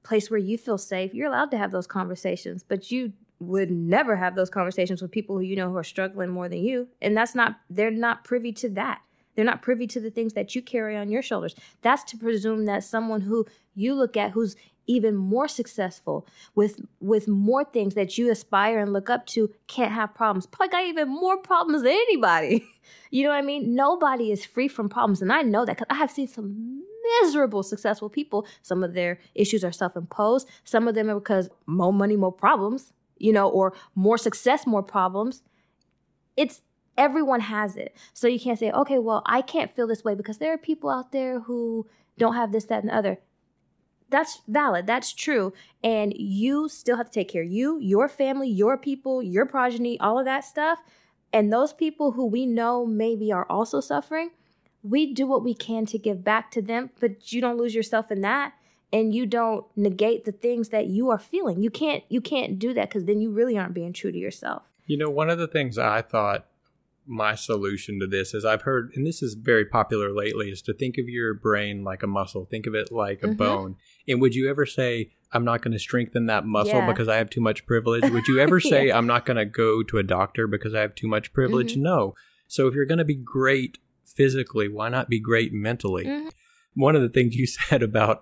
[0.04, 4.16] place where you feel safe, you're allowed to have those conversations, but you would never
[4.16, 6.88] have those conversations with people who you know who are struggling more than you.
[7.02, 9.02] And that's not they're not privy to that.
[9.36, 11.56] They're not privy to the things that you carry on your shoulders.
[11.82, 13.46] That's to presume that someone who
[13.76, 14.56] you look at who's
[14.88, 19.92] even more successful with with more things that you aspire and look up to can't
[19.92, 20.46] have problems.
[20.46, 22.66] Probably got even more problems than anybody.
[23.12, 23.76] You know what I mean?
[23.76, 25.22] Nobody is free from problems.
[25.22, 26.84] And I know that because I have seen some
[27.22, 28.46] miserable, successful people.
[28.62, 32.32] Some of their issues are self imposed, some of them are because more money, more
[32.32, 35.44] problems, you know, or more success, more problems.
[36.36, 36.62] It's
[36.98, 37.96] everyone has it.
[38.14, 40.90] So you can't say, okay, well, I can't feel this way because there are people
[40.90, 43.20] out there who don't have this, that, and the other.
[44.14, 44.86] That's valid.
[44.86, 45.54] That's true.
[45.84, 50.00] And you still have to take care of you, your family, your people, your progeny,
[50.00, 50.78] all of that stuff.
[51.34, 54.30] And those people who we know maybe are also suffering,
[54.84, 58.12] we do what we can to give back to them, but you don't lose yourself
[58.12, 58.54] in that
[58.92, 61.64] and you don't negate the things that you are feeling.
[61.64, 64.62] You can't you can't do that cuz then you really aren't being true to yourself.
[64.86, 66.46] You know, one of the things I thought
[67.06, 70.74] my solution to this is I've heard, and this is very popular lately, is to
[70.74, 72.46] think of your brain like a muscle.
[72.46, 73.38] Think of it like a Mhm.
[73.38, 73.76] bone.
[74.08, 76.90] And would you ever say, I'm not going to strengthen that muscle Yeah.
[76.90, 78.10] because I have too much privilege?
[78.10, 80.96] Would you ever say, I'm not going to go to a doctor because I have
[80.96, 81.76] too much privilege?
[81.76, 81.82] Mhm.
[81.82, 82.16] No.
[82.48, 86.06] So if you're going to be great physically, why not be great mentally?
[86.06, 86.32] Mhm.
[86.76, 88.22] One of the things you said about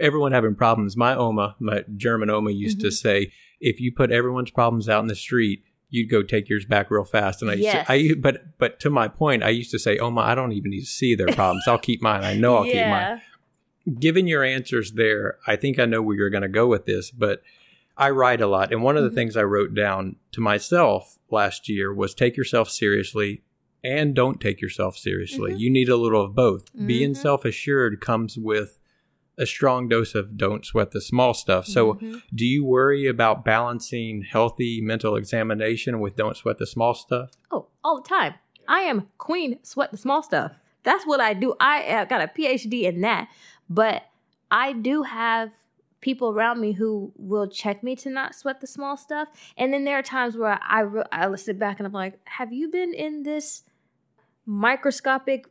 [0.00, 2.92] everyone having problems, my Oma, my German Oma used to Mhm.
[2.92, 6.90] say, if you put everyone's problems out in the street, you'd go take yours back
[6.90, 7.42] real fast.
[7.42, 7.86] And I, used Yes.
[7.86, 10.70] to, I, but, but to my point, I used to say, Oma, I don't even
[10.72, 11.64] need to see their problems.
[11.68, 12.24] I'll keep mine.
[12.24, 13.20] I know I'll keep mine.
[14.00, 17.10] Given your answers there, I think I know where you're going to go with this,
[17.12, 17.42] but
[17.96, 18.72] I write a lot.
[18.72, 19.14] And one of the Mhm.
[19.14, 23.42] things I wrote down to myself last year was take yourself seriously
[23.84, 25.52] and don't take yourself seriously.
[25.52, 25.60] Mhm.
[25.60, 26.64] You need a little of both.
[26.86, 27.16] Being Mhm.
[27.16, 28.78] self assured comes with
[29.38, 31.66] a strong dose of don't sweat the small stuff.
[31.66, 32.22] So, Mhm.
[32.34, 37.30] do you worry about balancing healthy mental examination with don't sweat the small stuff?
[37.50, 38.34] Oh, all the time.
[38.68, 40.52] I am queen sweat the small stuff.
[40.82, 41.54] That's what I do.
[41.60, 43.28] I got a PhD in that.
[43.68, 44.04] But
[44.50, 45.50] I do have
[46.00, 49.28] people around me who will check me to not sweat the small stuff.
[49.56, 52.52] And then there are times where I re- I sit back and I'm like, "Have
[52.52, 53.64] you been in this
[54.44, 55.46] microscopic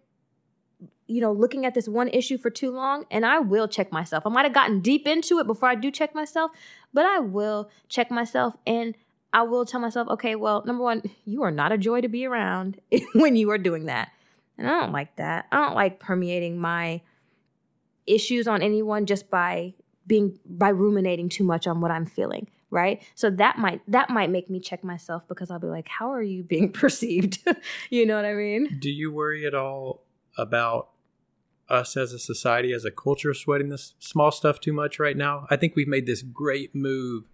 [1.07, 4.25] you know, looking at this one issue for too long, and I will check myself.
[4.25, 6.51] I might have gotten deep into it before I do check myself,
[6.93, 8.95] but I will check myself and
[9.35, 12.25] I will tell myself, okay, well, number one, you are not a joy to be
[12.25, 12.79] around
[13.15, 14.11] when you are doing that.
[14.57, 15.47] And I don't like that.
[15.51, 17.01] I don't like permeating my
[18.07, 19.73] issues on anyone just by
[20.07, 23.03] being by ruminating too much on what I'm feeling, right?
[23.15, 26.21] So that might that might make me check myself because I'll be like, how are
[26.21, 27.39] you being perceived?
[27.89, 28.77] you know what I mean?
[28.79, 30.05] Do you worry at all
[30.37, 30.89] about
[31.69, 35.45] us as a society, as a culture, sweating this small stuff too much right now?
[35.49, 37.27] I think we've made this great move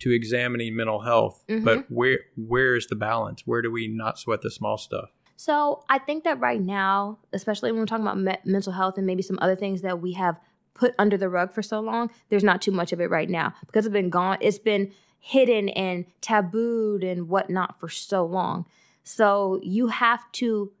[0.00, 1.64] to examining mental health, Mhm.
[1.64, 3.46] but where where is the balance?
[3.46, 5.10] Where do we not sweat the small stuff?
[5.36, 9.06] So I think that right now, especially when we're talking about me- mental health and
[9.06, 10.38] maybe some other things that we have
[10.74, 13.52] put under the rug for so long, there's not too much of it right now
[13.66, 14.38] because it's been gone.
[14.40, 18.66] It's been hidden and tabooed and whatnot for so long.
[19.04, 20.72] So you have to,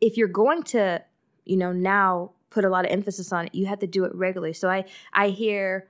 [0.00, 1.02] if you're going to,
[1.44, 4.14] you know, now put a lot of emphasis on it, you have to do it
[4.14, 4.52] regularly.
[4.52, 5.86] So I I hear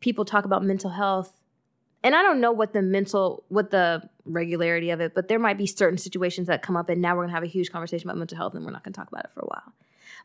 [0.00, 1.40] people talk about mental health
[2.02, 5.58] and I don't know what the mental, what the regularity of it, but there might
[5.58, 8.18] be certain situations that come up, and now we're gonna have a huge conversation about
[8.18, 9.72] mental health, and we're not gonna talk about it for a while.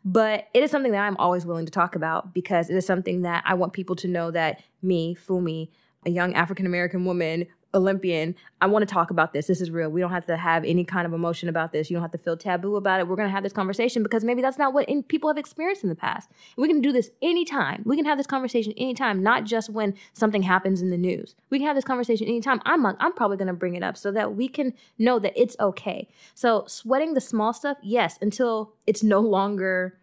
[0.03, 3.23] But it is something that I'm always willing to talk about because it is something
[3.23, 5.69] that I want people to know that me, Funmi,
[6.05, 9.47] a young African American woman, Olympian, I want to talk about this.
[9.47, 9.89] This is real.
[9.89, 11.89] We don't have to have any kind of emotion about this.
[11.89, 13.07] You don't have to feel taboo about it.
[13.07, 15.83] We're going to have this conversation because maybe that's not what in, people have experienced
[15.83, 16.31] in the past.
[16.55, 17.83] We can do this anytime.
[17.85, 21.35] We can have this conversation anytime, not just when something happens in the news.
[21.49, 22.61] We can have this conversation anytime.
[22.65, 25.55] I'm I'm probably going to bring it up so that we can know that it's
[25.59, 26.07] okay.
[26.33, 29.97] So sweating the small stuff, yes, until it's no longer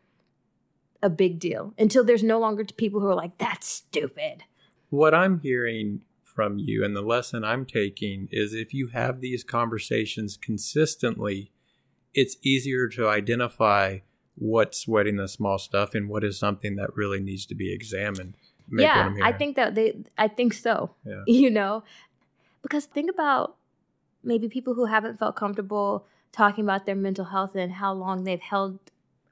[1.03, 1.75] a big deal.
[1.79, 4.45] Until there's no longer people who are like that's stupid.
[4.91, 6.03] What I'm hearing
[6.35, 11.51] from you and the lesson I'm taking is if you have these conversations consistently,
[12.14, 13.99] it's easier to identify
[14.37, 18.35] what's sweating the small stuff and what is something that really needs to be examined.
[18.68, 20.95] Make yeah, I think that they I think so.
[21.05, 21.22] Yeah.
[21.26, 21.85] You know,
[22.62, 23.57] because think about
[24.22, 28.41] maybe people who haven't felt comfortable talking about their mental health and how long they've
[28.41, 28.78] held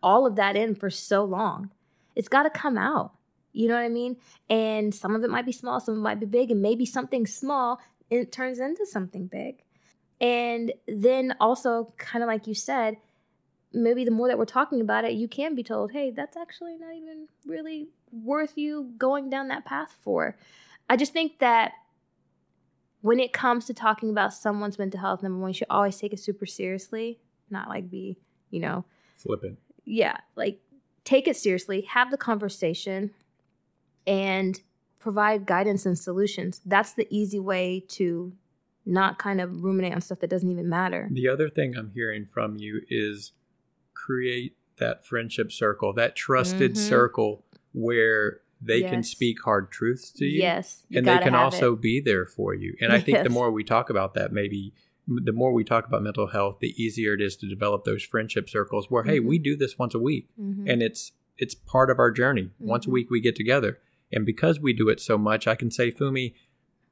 [0.02, 1.70] all of that in for so long.
[2.14, 3.12] It's got to come out.
[3.52, 4.16] You know what I mean?
[4.48, 6.86] And some of it might be small, some of it might be big, and maybe
[6.86, 7.80] something small
[8.10, 9.62] it turns into something big.
[10.20, 12.96] And then also, kind of like you said,
[13.72, 16.76] maybe the more that we're talking about it, you can be told, hey, that's actually
[16.76, 20.36] not even really worth you going down that path for.
[20.88, 21.72] I just think that
[23.00, 26.12] when it comes to talking about someone's mental health, number one, you should always take
[26.12, 28.18] it super seriously, not like be,
[28.50, 28.84] you know,
[29.14, 29.58] Flippant.
[29.84, 30.60] yeah, like
[31.04, 33.12] take it seriously, have the conversation,
[34.10, 34.60] and
[34.98, 36.60] provide guidance and solutions.
[36.66, 38.32] That's the easy way to
[38.84, 41.08] not kind of ruminate on stuff that doesn't even matter.
[41.12, 43.32] The other thing I'm hearing from you is
[43.94, 46.76] create that friendship circle, that trusted Mhm.
[46.76, 50.40] circle where they can speak hard truths to you.
[50.40, 51.80] Yes, you and they can also it.
[51.80, 52.76] be there for you.
[52.80, 54.74] And I think the more we talk about that, maybe
[55.08, 58.48] the more we talk about mental health, the easier it is to develop those friendship
[58.50, 59.24] circles where, hey, Mhm.
[59.26, 60.64] we do this once a week Mhm.
[60.68, 62.50] and it's it's part of our journey.
[62.58, 62.92] Once a Mhm.
[62.92, 63.78] week we get together.
[64.12, 66.34] And because we do it so much, I can say, Funmi,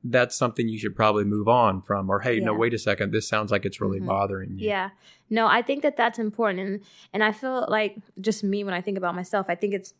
[0.05, 2.09] that's something you should probably move on from.
[2.09, 4.07] Or, hey, no, wait a second, this sounds like it's really Mhm.
[4.07, 4.69] bothering you.
[4.69, 4.91] Yeah.
[5.29, 6.81] No, I think that that's important and
[7.13, 9.95] and I feel like just me when I think about myself, I think it's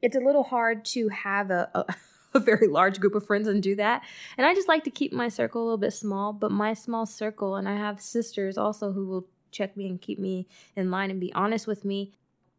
[0.00, 1.94] it's a little hard to have a, a
[2.34, 4.02] a very large group of friends and do that.
[4.38, 7.04] And I just like to keep my circle a little bit small, but my small
[7.04, 11.10] circle and I have sisters also who will check me and keep me in line
[11.10, 12.12] and be honest with me.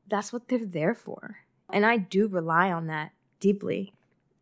[0.07, 1.37] That's what they're there for.
[1.71, 3.93] And I do rely on that deeply.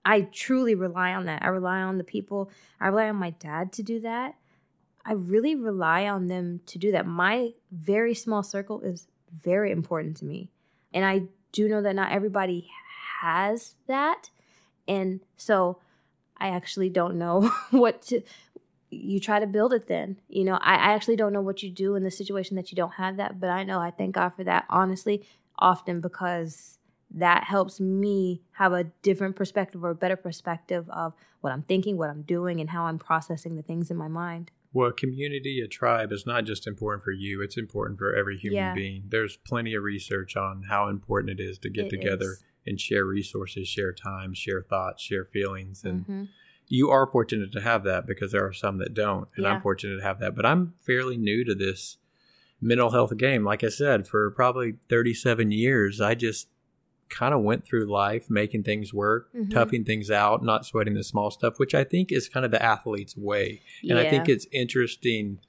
[0.03, 1.43] I truly rely on that.
[1.43, 2.49] I rely on the people.
[2.79, 4.35] I rely on my dad to do that.
[5.05, 7.05] I really rely on them to do that.
[7.05, 10.49] My very small circle is very important to me.
[10.93, 12.69] And I do know that not everybody
[13.21, 14.29] has that.
[14.87, 15.79] And so
[16.37, 18.21] I actually don't know what to
[18.89, 20.17] you try to build it then.
[20.27, 22.75] You know, I, I actually don't know what you do in the situation that you
[22.75, 25.25] don't have that, but I know I thank God for that honestly,
[25.57, 26.77] often because
[27.13, 31.97] that helps me have a different perspective or a better perspective of what I'm thinking,
[31.97, 34.51] what I'm doing, and how I'm processing the things in my mind.
[34.73, 38.37] Well, a community, a tribe is not just important for you, it's important for every
[38.37, 38.73] human Yeah.
[38.73, 39.03] being.
[39.09, 42.43] There's plenty of research on how important it is to get It together is.
[42.65, 45.83] and share resources, share time, share thoughts, share feelings.
[45.83, 46.27] And Mhm.
[46.69, 49.27] you are fortunate to have that because there are some that don't.
[49.35, 49.55] And Yeah.
[49.55, 50.35] I'm fortunate to have that.
[50.35, 51.97] But I'm fairly new to this
[52.61, 53.43] mental health game.
[53.43, 56.47] Like I said, for probably 37 years, I just
[57.11, 59.51] kind of went through life making things work, Mhm.
[59.51, 62.63] toughing things out, not sweating the small stuff, which I think is kind of the
[62.63, 63.61] athlete's way.
[63.87, 65.39] And I think it's interesting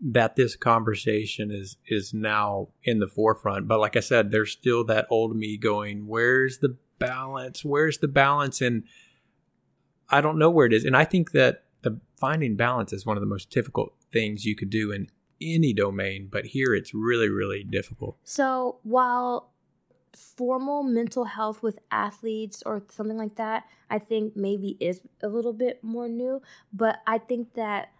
[0.00, 3.68] that this conversation is is now in the forefront.
[3.68, 7.64] But like I said, there's still that old me going, where's the balance?
[7.64, 8.62] Where's the balance?
[8.62, 8.84] And
[10.08, 10.84] I don't know where it is.
[10.84, 14.56] And I think that the finding balance is one of the most difficult things you
[14.56, 15.08] could do in
[15.40, 18.16] any domain, but here it's really, really difficult.
[18.24, 19.52] So while
[20.14, 25.52] formal mental health with athletes or something like that, I think maybe is a little
[25.52, 26.42] bit more new.
[26.72, 27.92] But I think that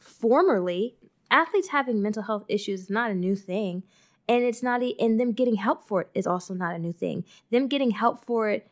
[0.00, 0.96] formerly,
[1.30, 3.82] athletes having mental health issues is not a new thing.
[4.28, 6.92] And it's not, e- and them getting help for it is also not a new
[6.92, 7.24] thing.
[7.50, 8.68] Them getting help for it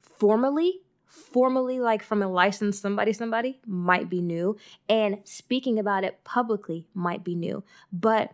[0.00, 4.56] formally, formally, like from a licensed somebody, somebody, might be new.
[4.88, 7.64] And speaking about it publicly might be new.
[7.92, 8.32] But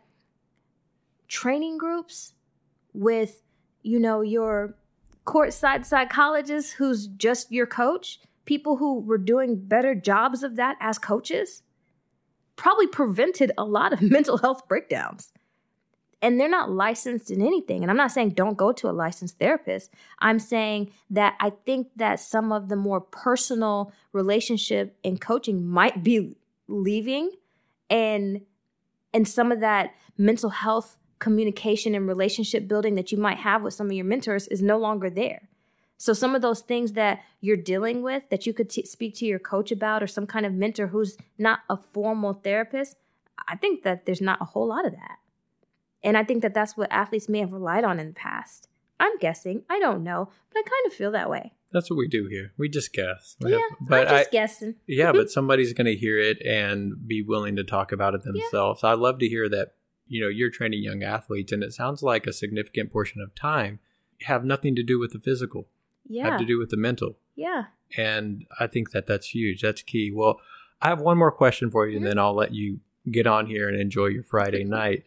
[1.26, 2.34] training groups
[2.92, 3.42] with
[3.82, 4.74] you know your
[5.26, 10.98] courtside psychologist who's just your coach people who were doing better jobs of that as
[10.98, 11.62] coaches
[12.56, 15.32] probably prevented a lot of mental health breakdowns.
[16.20, 17.82] And they're not licensed in anything.
[17.82, 19.92] And i'm not saying don't go to a licensed therapist.
[20.20, 26.04] I'm saying that i think that some of the more personal relationship and coaching might
[26.04, 26.36] be
[26.68, 27.32] leaving.
[27.90, 28.42] And
[29.12, 33.72] and some of that mental health communication and relationship building that you might have with
[33.72, 35.48] some of your mentors is no longer there.
[35.96, 39.24] So some of those things that you're dealing with that you could t- speak to
[39.24, 42.96] your coach about or some kind of mentor who's not a formal therapist,
[43.46, 45.18] I think that there's not a whole lot of that.
[46.02, 48.66] And I think that that's what athletes may have relied on in the past.
[48.98, 49.62] I'm guessing.
[49.70, 51.52] I don't know, but I kind of feel that way.
[51.70, 52.52] That's what we do here.
[52.58, 53.36] We just guess.
[53.40, 54.74] We yeah, have- but I'm I, just guessing.
[54.88, 58.82] yeah, but somebody's going to hear it and be willing to talk about it themselves.
[58.82, 59.74] I love to hear that,
[60.06, 63.78] you know, you're training young athletes and it sounds like a significant portion of time
[64.22, 65.66] have nothing to do with the physical,
[66.08, 66.30] Yeah.
[66.30, 67.16] have to do with the mental.
[67.34, 67.64] yeah.
[67.96, 69.60] And I think that that's huge.
[69.60, 70.10] That's key.
[70.10, 70.40] Well,
[70.80, 72.08] I have one more question for you and Mhm.
[72.08, 72.80] then I'll let you
[73.10, 75.04] get on here and enjoy your Friday night.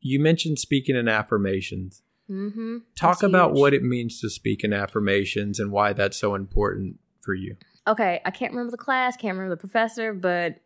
[0.00, 2.02] You mentioned speaking in affirmations.
[2.30, 2.78] Mm-hmm.
[2.96, 7.34] Talk about what it means to speak in affirmations and why that's so important for
[7.34, 7.56] you.
[7.86, 10.56] okay, I can't remember the class, can't remember the professor, but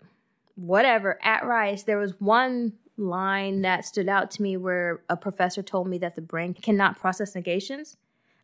[0.55, 1.18] whatever.
[1.24, 5.88] At Rice, there was one line that stood out to me where a professor told
[5.88, 7.96] me that the brain cannot process negations.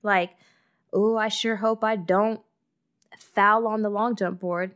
[0.03, 0.37] Like,
[0.93, 2.41] oh, I sure hope I don't
[3.19, 4.75] foul on the long jump board.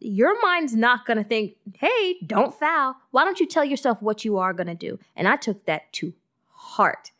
[0.00, 2.96] Your mind's not going to think, hey, don't foul.
[3.10, 4.98] Why don't you tell yourself what you are going to do?
[5.16, 6.14] And I took that to
[6.50, 7.10] heart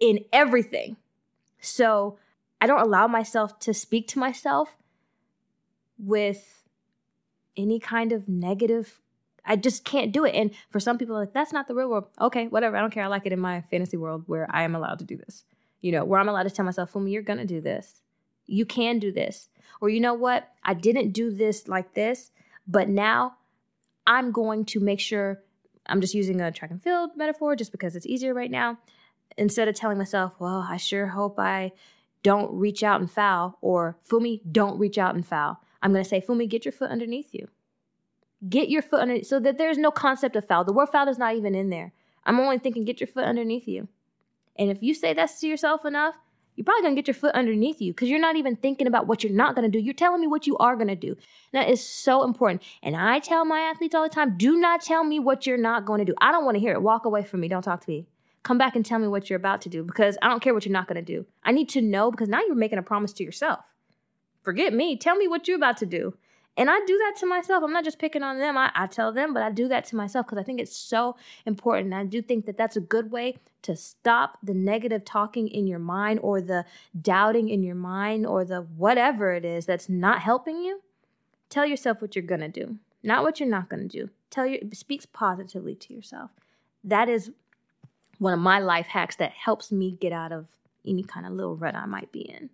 [0.00, 0.96] in everything.
[1.60, 2.18] So
[2.60, 4.76] I don't allow myself to speak to myself
[5.98, 6.64] with
[7.56, 9.00] any kind of negative
[9.44, 10.34] I just can't do it.
[10.34, 12.06] And for some people, like, that's not the real world.
[12.20, 12.76] Okay, whatever.
[12.76, 13.04] I don't care.
[13.04, 15.44] I like it in my fantasy world where I am allowed to do this.
[15.80, 18.02] You know, where I'm allowed to tell myself, Funmi, you're to do this.
[18.46, 19.48] You can do this.
[19.80, 20.48] Or, you know what?
[20.62, 22.32] I didn't do this like this,
[22.66, 23.36] but now
[24.06, 25.40] I'm going to make sure
[25.86, 28.78] I'm just using a track and field metaphor just because it's easier right now.
[29.38, 31.72] Instead of telling myself, well, I sure hope I
[32.22, 35.60] don't reach out and foul, or Funmi, don't reach out and foul.
[35.82, 37.48] I'm to say, Funmi, get your foot underneath you.
[38.48, 40.64] Get your foot underneath so that there's no concept of foul.
[40.64, 41.92] The word foul is not even in there.
[42.24, 43.88] I'm only thinking, get your foot underneath you.
[44.56, 46.14] And if you say that to yourself enough,
[46.56, 49.24] you're probably to get your foot underneath you because you're not even thinking about what
[49.24, 49.78] you're not to do.
[49.78, 51.16] You're telling me what you are to do.
[51.52, 52.62] That is so important.
[52.82, 55.86] And I tell my athletes all the time do not tell me what you're not
[55.86, 56.14] going to do.
[56.20, 56.82] I don't want to hear it.
[56.82, 57.48] Walk away from me.
[57.48, 58.06] Don't talk to me.
[58.42, 60.64] Come back and tell me what you're about to do because I don't care what
[60.64, 61.26] you're not to do.
[61.44, 63.60] I need to know because now you're making a promise to yourself.
[64.42, 64.96] Forget me.
[64.96, 66.14] Tell me what you're about to do.
[66.60, 67.64] And I do that to myself.
[67.64, 68.58] I'm not just picking on them.
[68.58, 71.16] I, I tell them, but I do that to myself because I think it's so
[71.46, 71.94] important.
[71.94, 75.78] I do think that that's a good way to stop the negative talking in your
[75.78, 76.66] mind or the
[77.00, 80.82] doubting in your mind or the whatever it is that's not helping you.
[81.48, 84.10] Tell yourself what you're going to do, not what you're not going to do.
[84.28, 86.30] Tell your speaks positively to yourself.
[86.84, 87.32] That is
[88.18, 90.48] one of my life hacks that helps me get out of
[90.86, 92.50] any kind of little rut I might be in.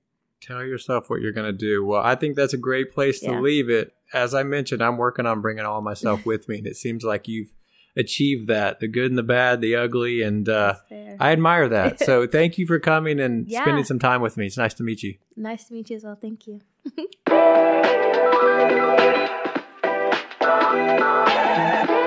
[0.47, 1.85] Tell yourself what you're going to do.
[1.85, 3.41] Well, I think that's a great place to Yeah.
[3.41, 3.93] leave it.
[4.15, 7.27] As I mentioned, I'm working on bringing all myself with me, and it seems like
[7.27, 7.53] you've
[7.97, 10.75] achieved that the good and the bad, the ugly, and uh,
[11.19, 12.01] I admire that.
[12.05, 13.63] So thank you for coming and Yeah.
[13.63, 14.47] spending some time with me.
[14.47, 15.15] It's nice to meet you.
[15.37, 16.17] nice to meet you as well.
[16.21, 16.61] Thank you.